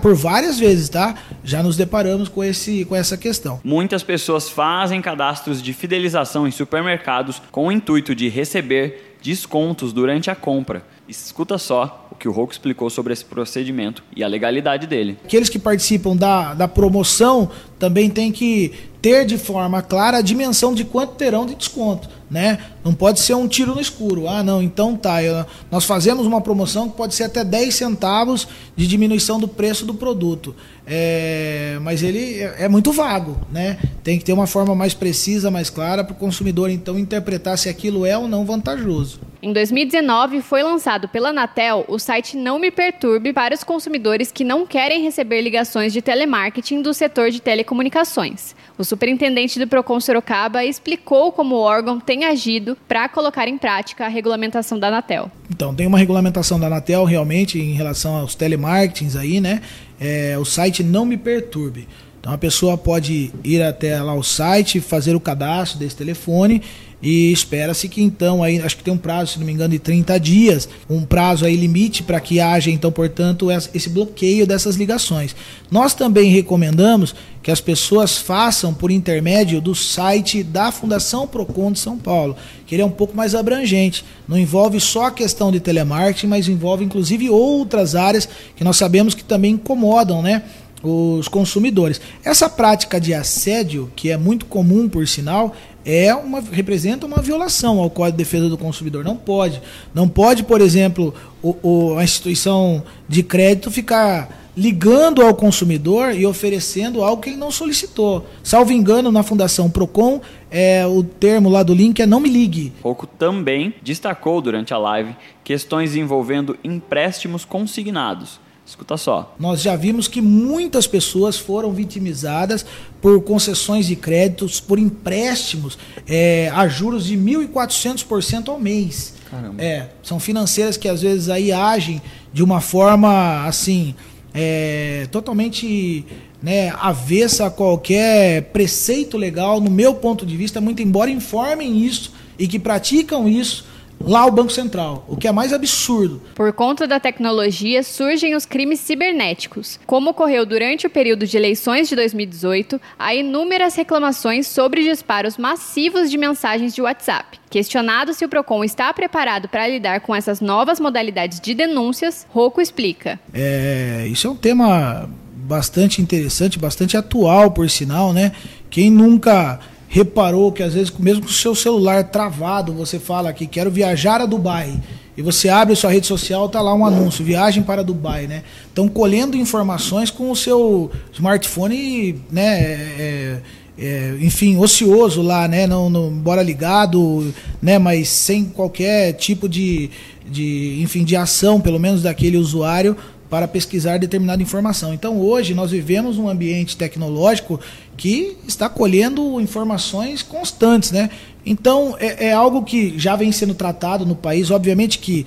por 0.00 0.14
várias 0.14 0.58
vezes, 0.58 0.88
tá? 0.88 1.14
Já 1.44 1.62
nos 1.62 1.76
deparamos 1.76 2.30
com, 2.30 2.42
esse, 2.42 2.86
com 2.86 2.96
essa 2.96 3.18
questão. 3.18 3.60
Muitas 3.62 4.02
pessoas 4.02 4.48
fazem 4.48 5.02
cadastros 5.02 5.62
de 5.62 5.74
fidelização 5.74 6.48
em 6.48 6.50
supermercados 6.50 7.42
com 7.50 7.66
o 7.66 7.72
intuito 7.72 8.14
de 8.14 8.30
receber 8.30 9.18
descontos 9.22 9.92
durante 9.92 10.30
a 10.30 10.34
compra. 10.34 10.82
Escuta 11.06 11.58
só 11.58 12.01
que 12.22 12.28
o 12.28 12.32
Rocco 12.32 12.52
explicou 12.52 12.88
sobre 12.88 13.12
esse 13.12 13.24
procedimento 13.24 14.04
e 14.14 14.22
a 14.22 14.28
legalidade 14.28 14.86
dele. 14.86 15.18
Aqueles 15.24 15.48
que 15.48 15.58
participam 15.58 16.14
da, 16.16 16.54
da 16.54 16.68
promoção 16.68 17.50
também 17.80 18.08
têm 18.08 18.30
que 18.30 18.72
ter 19.02 19.26
de 19.26 19.36
forma 19.36 19.82
clara 19.82 20.18
a 20.18 20.22
dimensão 20.22 20.72
de 20.72 20.84
quanto 20.84 21.16
terão 21.16 21.44
de 21.44 21.56
desconto. 21.56 22.08
né? 22.30 22.58
Não 22.84 22.94
pode 22.94 23.18
ser 23.18 23.34
um 23.34 23.48
tiro 23.48 23.74
no 23.74 23.80
escuro. 23.80 24.28
Ah, 24.28 24.40
não, 24.44 24.62
então 24.62 24.96
tá. 24.96 25.20
Eu, 25.20 25.44
nós 25.68 25.84
fazemos 25.84 26.24
uma 26.24 26.40
promoção 26.40 26.88
que 26.88 26.96
pode 26.96 27.12
ser 27.12 27.24
até 27.24 27.42
10 27.42 27.74
centavos 27.74 28.46
de 28.76 28.86
diminuição 28.86 29.40
do 29.40 29.48
preço 29.48 29.84
do 29.84 29.92
produto. 29.92 30.54
É, 30.86 31.78
mas 31.82 32.02
ele 32.02 32.40
é, 32.40 32.64
é 32.64 32.68
muito 32.68 32.92
vago, 32.92 33.38
né? 33.50 33.78
Tem 34.02 34.18
que 34.18 34.24
ter 34.24 34.32
uma 34.32 34.46
forma 34.46 34.74
mais 34.74 34.94
precisa, 34.94 35.50
mais 35.50 35.70
clara 35.70 36.02
para 36.02 36.12
o 36.12 36.16
consumidor 36.16 36.70
então 36.70 36.98
interpretar 36.98 37.56
se 37.56 37.68
aquilo 37.68 38.04
é 38.04 38.16
ou 38.16 38.26
não 38.26 38.44
vantajoso. 38.44 39.20
Em 39.44 39.52
2019, 39.52 40.40
foi 40.40 40.62
lançado 40.62 41.08
pela 41.08 41.30
Anatel 41.30 41.84
o 41.88 41.98
site 41.98 42.36
Não 42.36 42.60
Me 42.60 42.70
Perturbe 42.70 43.32
para 43.32 43.52
os 43.52 43.64
consumidores 43.64 44.30
que 44.30 44.44
não 44.44 44.64
querem 44.64 45.02
receber 45.02 45.40
ligações 45.40 45.92
de 45.92 46.00
telemarketing 46.00 46.80
do 46.80 46.94
setor 46.94 47.28
de 47.28 47.42
telecomunicações. 47.42 48.54
O 48.78 48.84
superintendente 48.84 49.58
do 49.58 49.66
Procon 49.66 49.98
Sorocaba 49.98 50.64
explicou 50.64 51.32
como 51.32 51.56
o 51.56 51.60
órgão 51.60 51.98
tem 51.98 52.24
agido 52.24 52.78
para 52.86 53.08
colocar 53.08 53.48
em 53.48 53.58
prática 53.58 54.06
a 54.06 54.08
regulamentação 54.08 54.78
da 54.78 54.86
Anatel. 54.86 55.28
Então, 55.50 55.74
tem 55.74 55.88
uma 55.88 55.98
regulamentação 55.98 56.58
da 56.58 56.68
Anatel 56.68 57.04
realmente 57.04 57.58
em 57.58 57.72
relação 57.72 58.14
aos 58.14 58.36
telemarketings 58.36 59.16
aí, 59.16 59.40
né? 59.40 59.60
É, 60.04 60.36
o 60.36 60.44
site 60.44 60.82
Não 60.82 61.06
Me 61.06 61.16
Perturbe. 61.16 61.86
Então 62.22 62.32
a 62.32 62.38
pessoa 62.38 62.78
pode 62.78 63.32
ir 63.42 63.60
até 63.60 64.00
lá 64.00 64.14
o 64.14 64.22
site, 64.22 64.80
fazer 64.80 65.16
o 65.16 65.20
cadastro 65.20 65.76
desse 65.76 65.96
telefone 65.96 66.62
e 67.02 67.32
espera-se 67.32 67.88
que 67.88 68.00
então 68.00 68.44
aí 68.44 68.60
acho 68.60 68.76
que 68.76 68.84
tem 68.84 68.94
um 68.94 68.96
prazo, 68.96 69.32
se 69.32 69.38
não 69.40 69.44
me 69.44 69.52
engano, 69.52 69.72
de 69.72 69.80
30 69.80 70.20
dias, 70.20 70.68
um 70.88 71.02
prazo 71.02 71.44
aí 71.44 71.56
limite 71.56 72.04
para 72.04 72.20
que 72.20 72.38
haja 72.38 72.70
então, 72.70 72.92
portanto, 72.92 73.48
esse 73.50 73.88
bloqueio 73.88 74.46
dessas 74.46 74.76
ligações. 74.76 75.34
Nós 75.68 75.94
também 75.94 76.30
recomendamos 76.30 77.12
que 77.42 77.50
as 77.50 77.60
pessoas 77.60 78.16
façam 78.16 78.72
por 78.72 78.92
intermédio 78.92 79.60
do 79.60 79.74
site 79.74 80.44
da 80.44 80.70
Fundação 80.70 81.26
Procon 81.26 81.72
de 81.72 81.80
São 81.80 81.98
Paulo, 81.98 82.36
que 82.68 82.76
ele 82.76 82.82
é 82.82 82.86
um 82.86 82.90
pouco 82.90 83.16
mais 83.16 83.34
abrangente, 83.34 84.04
não 84.28 84.38
envolve 84.38 84.78
só 84.78 85.06
a 85.06 85.10
questão 85.10 85.50
de 85.50 85.58
telemarketing, 85.58 86.28
mas 86.28 86.46
envolve 86.46 86.84
inclusive 86.84 87.28
outras 87.28 87.96
áreas 87.96 88.28
que 88.54 88.62
nós 88.62 88.76
sabemos 88.76 89.12
que 89.12 89.24
também 89.24 89.54
incomodam, 89.54 90.22
né? 90.22 90.44
Os 90.82 91.28
consumidores. 91.28 92.00
Essa 92.24 92.48
prática 92.48 93.00
de 93.00 93.14
assédio, 93.14 93.90
que 93.94 94.10
é 94.10 94.16
muito 94.16 94.46
comum 94.46 94.88
por 94.88 95.06
sinal, 95.06 95.54
é 95.84 96.14
uma 96.14 96.40
representa 96.40 97.06
uma 97.06 97.20
violação 97.20 97.78
ao 97.78 97.90
Código 97.90 98.16
de 98.16 98.24
Defesa 98.24 98.48
do 98.48 98.58
Consumidor. 98.58 99.04
Não 99.04 99.16
pode. 99.16 99.60
Não 99.94 100.08
pode, 100.08 100.42
por 100.44 100.60
exemplo, 100.60 101.14
o, 101.42 101.56
o, 101.62 101.98
a 101.98 102.04
instituição 102.04 102.82
de 103.08 103.22
crédito 103.22 103.70
ficar 103.70 104.40
ligando 104.54 105.22
ao 105.22 105.34
consumidor 105.34 106.14
e 106.14 106.26
oferecendo 106.26 107.02
algo 107.02 107.22
que 107.22 107.30
ele 107.30 107.38
não 107.38 107.50
solicitou. 107.50 108.26
Salvo 108.42 108.70
engano, 108.72 109.10
na 109.10 109.22
Fundação 109.22 109.70
Procon, 109.70 110.20
é, 110.50 110.86
o 110.86 111.02
termo 111.02 111.48
lá 111.48 111.62
do 111.62 111.72
link 111.72 112.00
é 112.00 112.06
não 112.06 112.20
me 112.20 112.28
ligue. 112.28 112.70
Pouco 112.82 113.06
também 113.06 113.74
destacou 113.82 114.42
durante 114.42 114.74
a 114.74 114.78
live 114.78 115.16
questões 115.42 115.96
envolvendo 115.96 116.56
empréstimos 116.62 117.46
consignados 117.46 118.41
Escuta 118.64 118.96
só. 118.96 119.34
Nós 119.38 119.60
já 119.60 119.76
vimos 119.76 120.08
que 120.08 120.20
muitas 120.20 120.86
pessoas 120.86 121.36
foram 121.36 121.72
vitimizadas 121.72 122.64
por 123.00 123.20
concessões 123.22 123.86
de 123.86 123.96
créditos, 123.96 124.60
por 124.60 124.78
empréstimos 124.78 125.76
é, 126.06 126.50
a 126.54 126.68
juros 126.68 127.06
de 127.06 127.16
1.400% 127.16 128.48
ao 128.48 128.58
mês. 128.58 129.14
Caramba. 129.30 129.62
É, 129.62 129.88
são 130.02 130.20
financeiras 130.20 130.76
que 130.76 130.88
às 130.88 131.02
vezes 131.02 131.28
aí 131.28 131.50
agem 131.52 132.00
de 132.32 132.42
uma 132.42 132.60
forma 132.60 133.44
assim 133.46 133.94
é, 134.32 135.06
totalmente 135.10 136.04
né, 136.42 136.70
avessa 136.80 137.46
a 137.46 137.50
qualquer 137.50 138.42
preceito 138.52 139.16
legal, 139.16 139.60
no 139.60 139.70
meu 139.70 139.94
ponto 139.94 140.24
de 140.24 140.36
vista, 140.36 140.60
muito 140.60 140.82
embora 140.82 141.10
informem 141.10 141.84
isso 141.84 142.12
e 142.38 142.48
que 142.48 142.58
praticam 142.58 143.28
isso 143.28 143.64
lá 144.04 144.26
o 144.26 144.30
Banco 144.30 144.52
Central, 144.52 145.04
o 145.08 145.16
que 145.16 145.28
é 145.28 145.32
mais 145.32 145.52
absurdo. 145.52 146.22
Por 146.34 146.52
conta 146.52 146.86
da 146.86 146.98
tecnologia, 146.98 147.82
surgem 147.82 148.34
os 148.34 148.44
crimes 148.44 148.80
cibernéticos. 148.80 149.78
Como 149.86 150.10
ocorreu 150.10 150.44
durante 150.44 150.86
o 150.86 150.90
período 150.90 151.26
de 151.26 151.36
eleições 151.36 151.88
de 151.88 151.96
2018, 151.96 152.80
há 152.98 153.14
inúmeras 153.14 153.74
reclamações 153.74 154.46
sobre 154.46 154.82
disparos 154.82 155.36
massivos 155.36 156.10
de 156.10 156.18
mensagens 156.18 156.74
de 156.74 156.82
WhatsApp. 156.82 157.38
Questionado 157.50 158.14
se 158.14 158.24
o 158.24 158.28
Procon 158.28 158.64
está 158.64 158.92
preparado 158.92 159.48
para 159.48 159.68
lidar 159.68 160.00
com 160.00 160.14
essas 160.14 160.40
novas 160.40 160.80
modalidades 160.80 161.40
de 161.40 161.54
denúncias, 161.54 162.26
Rocco 162.30 162.60
explica. 162.60 163.20
É, 163.32 164.06
isso 164.10 164.26
é 164.26 164.30
um 164.30 164.36
tema 164.36 165.08
bastante 165.42 166.00
interessante, 166.00 166.58
bastante 166.58 166.96
atual, 166.96 167.50
por 167.50 167.68
sinal, 167.68 168.12
né? 168.12 168.32
Quem 168.70 168.90
nunca 168.90 169.60
reparou 169.92 170.50
que 170.50 170.62
às 170.62 170.72
vezes, 170.72 170.90
mesmo 170.98 171.24
com 171.24 171.28
o 171.28 171.32
seu 171.32 171.54
celular 171.54 172.04
travado, 172.04 172.72
você 172.72 172.98
fala 172.98 173.30
que 173.30 173.46
quero 173.46 173.70
viajar 173.70 174.22
a 174.22 174.26
Dubai. 174.26 174.80
E 175.14 175.20
você 175.20 175.50
abre 175.50 175.76
sua 175.76 175.92
rede 175.92 176.06
social, 176.06 176.48
tá 176.48 176.62
lá 176.62 176.74
um 176.74 176.86
anúncio, 176.86 177.22
viagem 177.22 177.62
para 177.62 177.84
Dubai, 177.84 178.26
né? 178.26 178.42
Estão 178.66 178.88
colhendo 178.88 179.36
informações 179.36 180.10
com 180.10 180.30
o 180.30 180.34
seu 180.34 180.90
smartphone, 181.12 182.18
né? 182.30 182.62
É, 182.62 183.40
é, 183.78 184.16
enfim, 184.22 184.56
ocioso 184.56 185.20
lá, 185.20 185.46
né? 185.46 185.66
Não, 185.66 185.90
não, 185.90 186.08
embora 186.08 186.42
ligado, 186.42 187.30
né? 187.60 187.78
Mas 187.78 188.08
sem 188.08 188.46
qualquer 188.46 189.12
tipo 189.12 189.46
de, 189.46 189.90
de, 190.26 190.80
enfim, 190.80 191.04
de 191.04 191.16
ação, 191.16 191.60
pelo 191.60 191.78
menos 191.78 192.00
daquele 192.00 192.38
usuário, 192.38 192.96
para 193.32 193.48
pesquisar 193.48 193.98
determinada 193.98 194.42
informação. 194.42 194.92
Então, 194.92 195.18
hoje, 195.18 195.54
nós 195.54 195.70
vivemos 195.70 196.18
um 196.18 196.28
ambiente 196.28 196.76
tecnológico 196.76 197.58
que 198.02 198.36
está 198.48 198.68
colhendo 198.68 199.40
informações 199.40 200.24
constantes. 200.24 200.90
Né? 200.90 201.08
Então, 201.46 201.96
é, 202.00 202.30
é 202.30 202.32
algo 202.32 202.64
que 202.64 202.98
já 202.98 203.14
vem 203.14 203.30
sendo 203.30 203.54
tratado 203.54 204.04
no 204.04 204.16
país. 204.16 204.50
Obviamente 204.50 204.98
que 204.98 205.24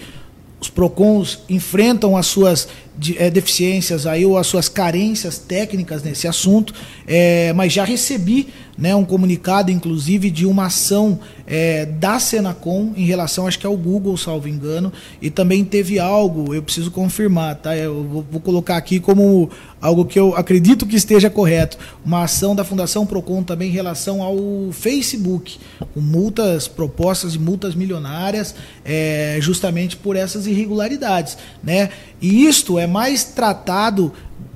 os 0.60 0.70
PROCONs 0.70 1.40
enfrentam 1.48 2.18
as 2.18 2.28
suas 2.28 2.68
de, 2.98 3.18
é, 3.18 3.30
deficiências 3.30 4.06
aí, 4.06 4.26
ou 4.26 4.38
as 4.38 4.48
suas 4.48 4.70
carências 4.70 5.38
técnicas 5.38 6.04
nesse 6.04 6.28
assunto, 6.28 6.74
é, 7.08 7.54
mas 7.54 7.74
já 7.74 7.84
recebi 7.84 8.48
né, 8.78 8.94
um 8.94 9.06
comunicado, 9.06 9.72
inclusive, 9.72 10.30
de 10.30 10.46
uma 10.46 10.66
ação 10.66 11.20
é, 11.48 11.86
da 11.86 12.20
Senacom 12.20 12.92
em 12.96 13.06
relação, 13.06 13.48
acho 13.48 13.58
que 13.58 13.66
ao 13.66 13.78
Google, 13.78 14.18
salvo 14.18 14.50
engano, 14.50 14.92
e 15.22 15.30
também 15.30 15.64
teve 15.64 15.98
algo, 15.98 16.54
eu 16.54 16.62
preciso 16.62 16.92
confirmar, 16.92 17.56
tá? 17.56 17.76
Eu 17.76 18.04
vou, 18.04 18.26
vou 18.30 18.42
colocar 18.42 18.76
aqui 18.76 19.00
como 19.00 19.50
algo 19.80 20.04
que 20.04 20.20
eu 20.20 20.36
acredito 20.36 20.86
que 20.86 20.96
esteja 20.96 21.30
correto, 21.30 21.78
uma 22.04 22.24
ação 22.24 22.56
da 22.56 22.64
Fundação 22.64 23.06
Procon 23.06 23.44
também 23.44 23.70
em 23.70 23.74
relação 23.74 24.22
ao 24.22 24.38
Facebook, 24.72 25.58
com 25.94 26.02
multas 26.02 26.68
propostas 26.68 27.34
de 27.34 27.40
multas 27.40 27.76
milionárias, 27.76 28.56
é, 28.84 29.38
justamente 29.40 29.96
por 29.96 30.16
essas 30.16 30.48
irregularidades, 30.48 31.38
né? 31.64 31.90
E 32.22 32.46
isto 32.46 32.80
é 32.80 32.85
mais 32.88 33.24
tratado 33.24 34.12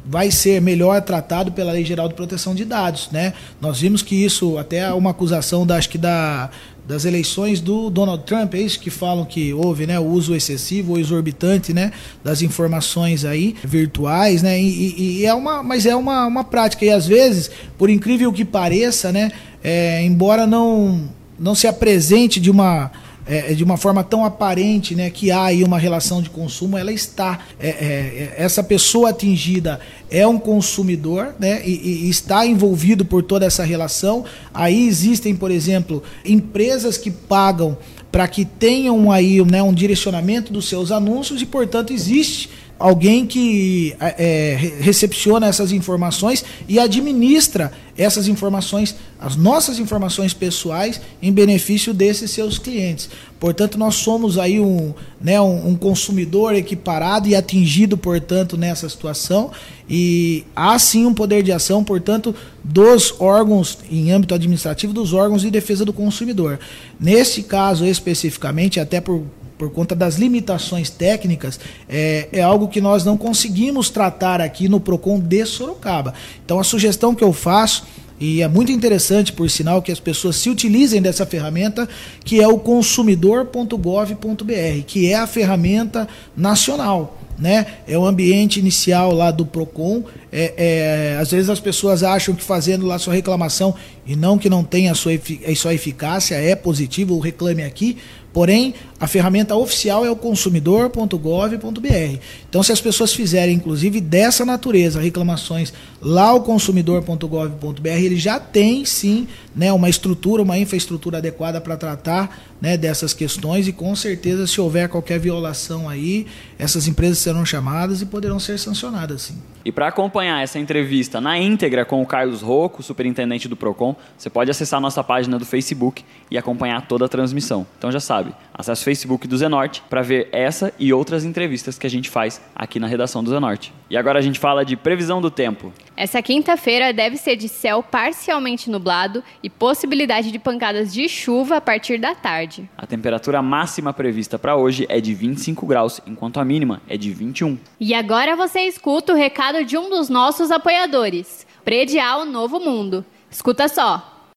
vai 0.06 0.32
ser 0.32 0.60
melhor 0.60 1.02
tratado 1.04 1.52
pela 1.52 1.72
Lei 1.72 1.86
Geral 1.86 2.08
de 2.08 2.16
Proteção 2.16 2.56
de 2.56 2.66
Dados, 2.66 3.10
né? 3.12 3.34
Nós 3.62 3.80
vimos 3.80 4.02
que 4.02 4.16
isso 4.16 4.58
até 4.58 4.92
uma 4.92 5.12
acusação 5.12 5.68
da 5.68 5.76
acho 5.76 5.90
que 5.90 6.00
da 6.00 6.50
das 6.90 7.06
eleições 7.06 7.62
do 7.62 7.92
Donald 7.92 8.24
Trump, 8.24 8.56
é 8.56 8.62
isso 8.62 8.80
que 8.80 8.90
falam 8.90 9.24
que 9.24 9.54
houve, 9.54 9.86
né, 9.86 10.00
o 10.00 10.06
uso 10.06 10.34
excessivo 10.34 10.94
ou 10.94 11.00
exorbitante, 11.00 11.72
né, 11.72 11.92
das 12.24 12.42
informações 12.42 13.24
aí 13.24 13.56
virtuais, 13.64 14.42
né, 14.42 14.60
e, 14.60 15.20
e 15.20 15.24
é 15.24 15.32
uma, 15.32 15.62
mas 15.62 15.86
é 15.86 15.96
uma, 15.96 16.26
uma 16.26 16.44
prática 16.44 16.84
e 16.84 16.90
às 16.90 17.06
vezes, 17.06 17.52
por 17.78 17.92
incrível 17.92 18.34
que 18.34 18.44
pareça, 18.44 19.12
né, 19.12 19.32
é, 19.64 20.04
embora 20.04 20.48
não 20.48 21.08
não 21.38 21.54
se 21.56 21.68
apresente 21.68 22.40
de 22.40 22.50
uma 22.50 22.92
é, 23.30 23.52
é, 23.52 23.54
de 23.54 23.64
uma 23.64 23.78
forma 23.78 24.04
tão 24.04 24.26
aparente 24.26 24.96
né, 24.96 25.12
que 25.12 25.30
há 25.30 25.46
aí 25.46 25.64
uma 25.64 25.78
relação 25.78 26.20
de 26.20 26.32
consumo, 26.32 26.76
ela 26.76 26.92
está. 26.92 27.40
É, 27.60 27.70
é, 27.70 27.74
é 27.78 28.44
essa 28.44 28.64
pessoa 28.64 29.12
atingida 29.12 29.80
é 30.10 30.26
um 30.26 30.40
consumidor 30.40 31.36
né, 31.38 31.62
e, 31.64 32.08
e, 32.08 32.10
está 32.10 32.44
envolvido 32.44 33.06
por 33.06 33.22
toda 33.22 33.46
essa 33.46 33.64
relação. 33.64 34.26
Aí 34.52 34.88
existem, 34.88 35.36
por 35.36 35.52
exemplo, 35.52 36.02
empresas 36.26 36.98
que 36.98 37.12
pagam 37.12 37.78
para 38.12 38.28
que 38.28 38.44
tenham 38.44 39.12
aí 39.12 39.44
né, 39.46 39.62
um 39.62 39.74
direcionamento 39.74 40.52
dos 40.52 40.68
seus 40.68 40.92
anúncios 40.92 41.40
e, 41.40 41.46
portanto, 41.46 41.94
existe 41.94 42.50
alguém 42.80 43.26
que 43.26 43.94
é, 44.00 44.58
recepciona 44.80 45.48
essas 45.48 45.74
informações 45.74 46.46
e 46.68 46.80
administra 46.80 47.72
essas 47.98 48.30
informações, 48.30 48.96
as 49.20 49.36
nossas 49.36 49.78
informações 49.78 50.34
pessoais, 50.34 51.02
em 51.22 51.34
benefício 51.34 51.94
desses 51.94 52.32
seus 52.32 52.58
clientes. 52.58 53.10
Portanto, 53.38 53.78
nós 53.78 53.96
somos 53.96 54.38
aí 54.38 54.58
um, 54.58 54.94
né, 55.20 55.40
um, 55.42 55.70
um 55.70 55.76
consumidor 55.76 56.56
equiparado 56.56 57.28
e 57.28 57.36
atingido, 57.36 57.98
portanto, 57.98 58.56
nessa 58.56 58.88
situação. 58.88 59.52
E 59.90 60.46
há 60.56 60.80
sim 60.80 61.06
um 61.06 61.14
poder 61.14 61.44
de 61.44 61.52
ação, 61.52 61.84
portanto, 61.84 62.34
dos 62.64 63.14
órgãos, 63.20 63.80
em 63.92 64.12
âmbito 64.12 64.34
administrativo, 64.34 64.94
dos 64.94 65.12
órgãos 65.12 65.42
de 65.42 65.52
defesa 65.52 65.84
do 65.84 65.92
consumidor. 65.92 66.58
Nesse 66.98 67.44
caso 67.44 67.86
especificamente, 67.86 68.80
até 68.80 69.02
por 69.02 69.26
por 69.60 69.70
conta 69.70 69.94
das 69.94 70.16
limitações 70.16 70.90
técnicas, 70.90 71.60
é, 71.90 72.30
é 72.32 72.42
algo 72.42 72.70
que 72.70 72.80
nós 72.80 73.04
não 73.04 73.18
conseguimos 73.18 73.90
tratar 73.90 74.40
aqui 74.40 74.70
no 74.70 74.80
PROCON 74.80 75.20
de 75.20 75.46
Sorocaba. 75.46 76.14
Então 76.46 76.62
a 76.62 76.64
sugestão 76.64 77.14
que 77.14 77.24
eu 77.24 77.34
faço 77.34 77.86
e 78.22 78.42
é 78.42 78.48
muito 78.48 78.72
interessante, 78.72 79.32
por 79.32 79.50
sinal, 79.50 79.82
que 79.82 79.92
as 79.92 80.00
pessoas 80.00 80.38
se 80.38 80.50
utilizem 80.50 81.02
dessa 81.02 81.26
ferramenta, 81.26 81.88
que 82.24 82.42
é 82.42 82.48
o 82.48 82.58
consumidor.gov.br, 82.58 84.84
que 84.86 85.12
é 85.12 85.16
a 85.16 85.28
ferramenta 85.28 86.08
nacional. 86.36 87.18
Né? 87.38 87.66
É 87.88 87.98
o 87.98 88.06
ambiente 88.06 88.60
inicial 88.60 89.14
lá 89.14 89.32
do 89.32 89.46
PROCON. 89.46 90.04
É, 90.30 90.54
é, 90.58 91.18
às 91.22 91.32
vezes 91.32 91.50
as 91.50 91.62
pessoas 91.62 92.04
acham 92.04 92.36
que 92.36 92.44
fazendo 92.44 92.86
lá 92.86 93.00
sua 93.00 93.14
reclamação 93.14 93.74
e 94.06 94.18
não 94.18 94.38
que 94.38 94.50
não 94.50 94.66
tenha 94.66 94.92
a 94.92 94.96
sua, 94.96 95.14
a 95.14 95.56
sua 95.56 95.74
eficácia, 95.74 96.36
é 96.36 96.54
positivo, 96.56 97.16
o 97.16 97.20
reclame 97.20 97.64
aqui, 97.64 97.98
Porém, 98.32 98.76
a 99.00 99.08
ferramenta 99.08 99.56
oficial 99.56 100.06
é 100.06 100.12
o 100.12 100.16
consumidor.gov.br. 100.16 102.20
Então, 102.50 102.62
se 102.62 102.72
as 102.72 102.82
pessoas 102.82 103.14
fizerem, 103.14 103.56
inclusive, 103.56 104.02
dessa 104.02 104.46
natureza, 104.46 105.00
reclamações 105.00 105.74
lá 106.02 106.34
o 106.34 106.42
consumidor.gov.br, 106.42 107.88
ele 107.88 108.18
já 108.18 108.40
tem 108.40 108.84
sim 108.84 109.28
né, 109.56 109.72
uma 109.72 109.90
estrutura, 109.90 110.44
uma 110.44 110.58
infraestrutura 110.58 111.20
adequada 111.20 111.62
para 111.62 111.78
tratar 111.78 112.38
né, 112.62 112.78
dessas 112.78 113.14
questões 113.14 113.68
e 113.68 113.74
com 113.74 113.96
certeza, 113.96 114.46
se 114.46 114.60
houver 114.60 114.90
qualquer 114.90 115.20
violação 115.20 115.88
aí, 115.88 116.28
essas 116.58 116.88
empresas 116.88 117.20
serão 117.20 117.46
chamadas 117.46 118.02
e 118.02 118.06
poderão 118.06 118.40
ser 118.40 118.60
sancionadas 118.60 119.24
sim. 119.24 119.38
E 119.64 119.72
para 119.72 119.88
acompanhar 119.88 120.42
essa 120.42 120.58
entrevista 120.58 121.20
na 121.20 121.38
íntegra 121.38 121.84
com 121.84 122.02
o 122.02 122.06
Carlos 122.06 122.42
Rocco, 122.42 122.82
superintendente 122.82 123.48
do 123.48 123.58
Procon, 123.58 123.96
você 124.18 124.30
pode 124.30 124.50
acessar 124.50 124.80
nossa 124.80 125.04
página 125.04 125.38
do 125.38 125.46
Facebook 125.46 126.04
e 126.32 126.38
acompanhar 126.38 126.88
toda 126.88 127.06
a 127.06 127.10
transmissão. 127.10 127.68
Então 127.78 127.92
já 127.92 128.00
sabe, 128.00 128.34
acesse 128.54 128.84
Facebook 128.90 129.28
do 129.28 129.38
Zenorte 129.38 129.84
para 129.88 130.02
ver 130.02 130.30
essa 130.32 130.74
e 130.80 130.92
outras 130.92 131.24
entrevistas 131.24 131.78
que 131.78 131.86
a 131.86 131.90
gente 131.90 132.10
faz 132.10 132.42
aqui 132.56 132.80
na 132.80 132.88
redação 132.88 133.24
do 133.24 133.30
Zenorte. 133.30 133.72
E 133.88 133.96
agora 133.96 134.18
a 134.18 134.22
gente 134.22 134.40
fala 134.40 134.66
de 134.66 134.76
previsão 134.76 135.22
do 135.22 135.30
tempo. 135.30 135.72
Essa 135.96 136.24
quinta-feira 136.24 136.92
deve 136.92 137.16
ser 137.16 137.36
de 137.36 137.48
céu 137.48 137.84
parcialmente 137.84 138.68
nublado 138.68 139.24
e 139.44 139.50
possibilidade 139.50 140.32
de 140.32 140.40
pancadas 140.40 140.92
de 140.92 141.08
chuva 141.08 141.58
a 141.58 141.62
partir 141.62 142.00
da 142.00 142.16
tarde. 142.16 142.68
A 142.76 142.88
temperatura 142.88 143.44
máxima 143.44 143.94
prevista 143.94 144.40
para 144.40 144.56
hoje 144.56 144.88
é 144.90 145.00
de 145.00 145.14
25 145.14 145.68
graus, 145.68 146.02
enquanto 146.08 146.40
a 146.40 146.46
mínima 146.46 146.82
é 146.90 146.98
de 146.98 147.12
21. 147.12 147.60
E 147.80 147.94
agora 147.94 148.36
você 148.36 148.62
escuta 148.62 149.14
o 149.14 149.16
recado 149.16 149.64
de 149.64 149.78
um 149.78 149.88
dos 149.88 150.10
nossos 150.10 150.50
apoiadores, 150.50 151.46
Predial 151.64 152.26
Novo 152.26 152.60
Mundo. 152.60 153.06
Escuta 153.30 153.68
só. 153.68 154.19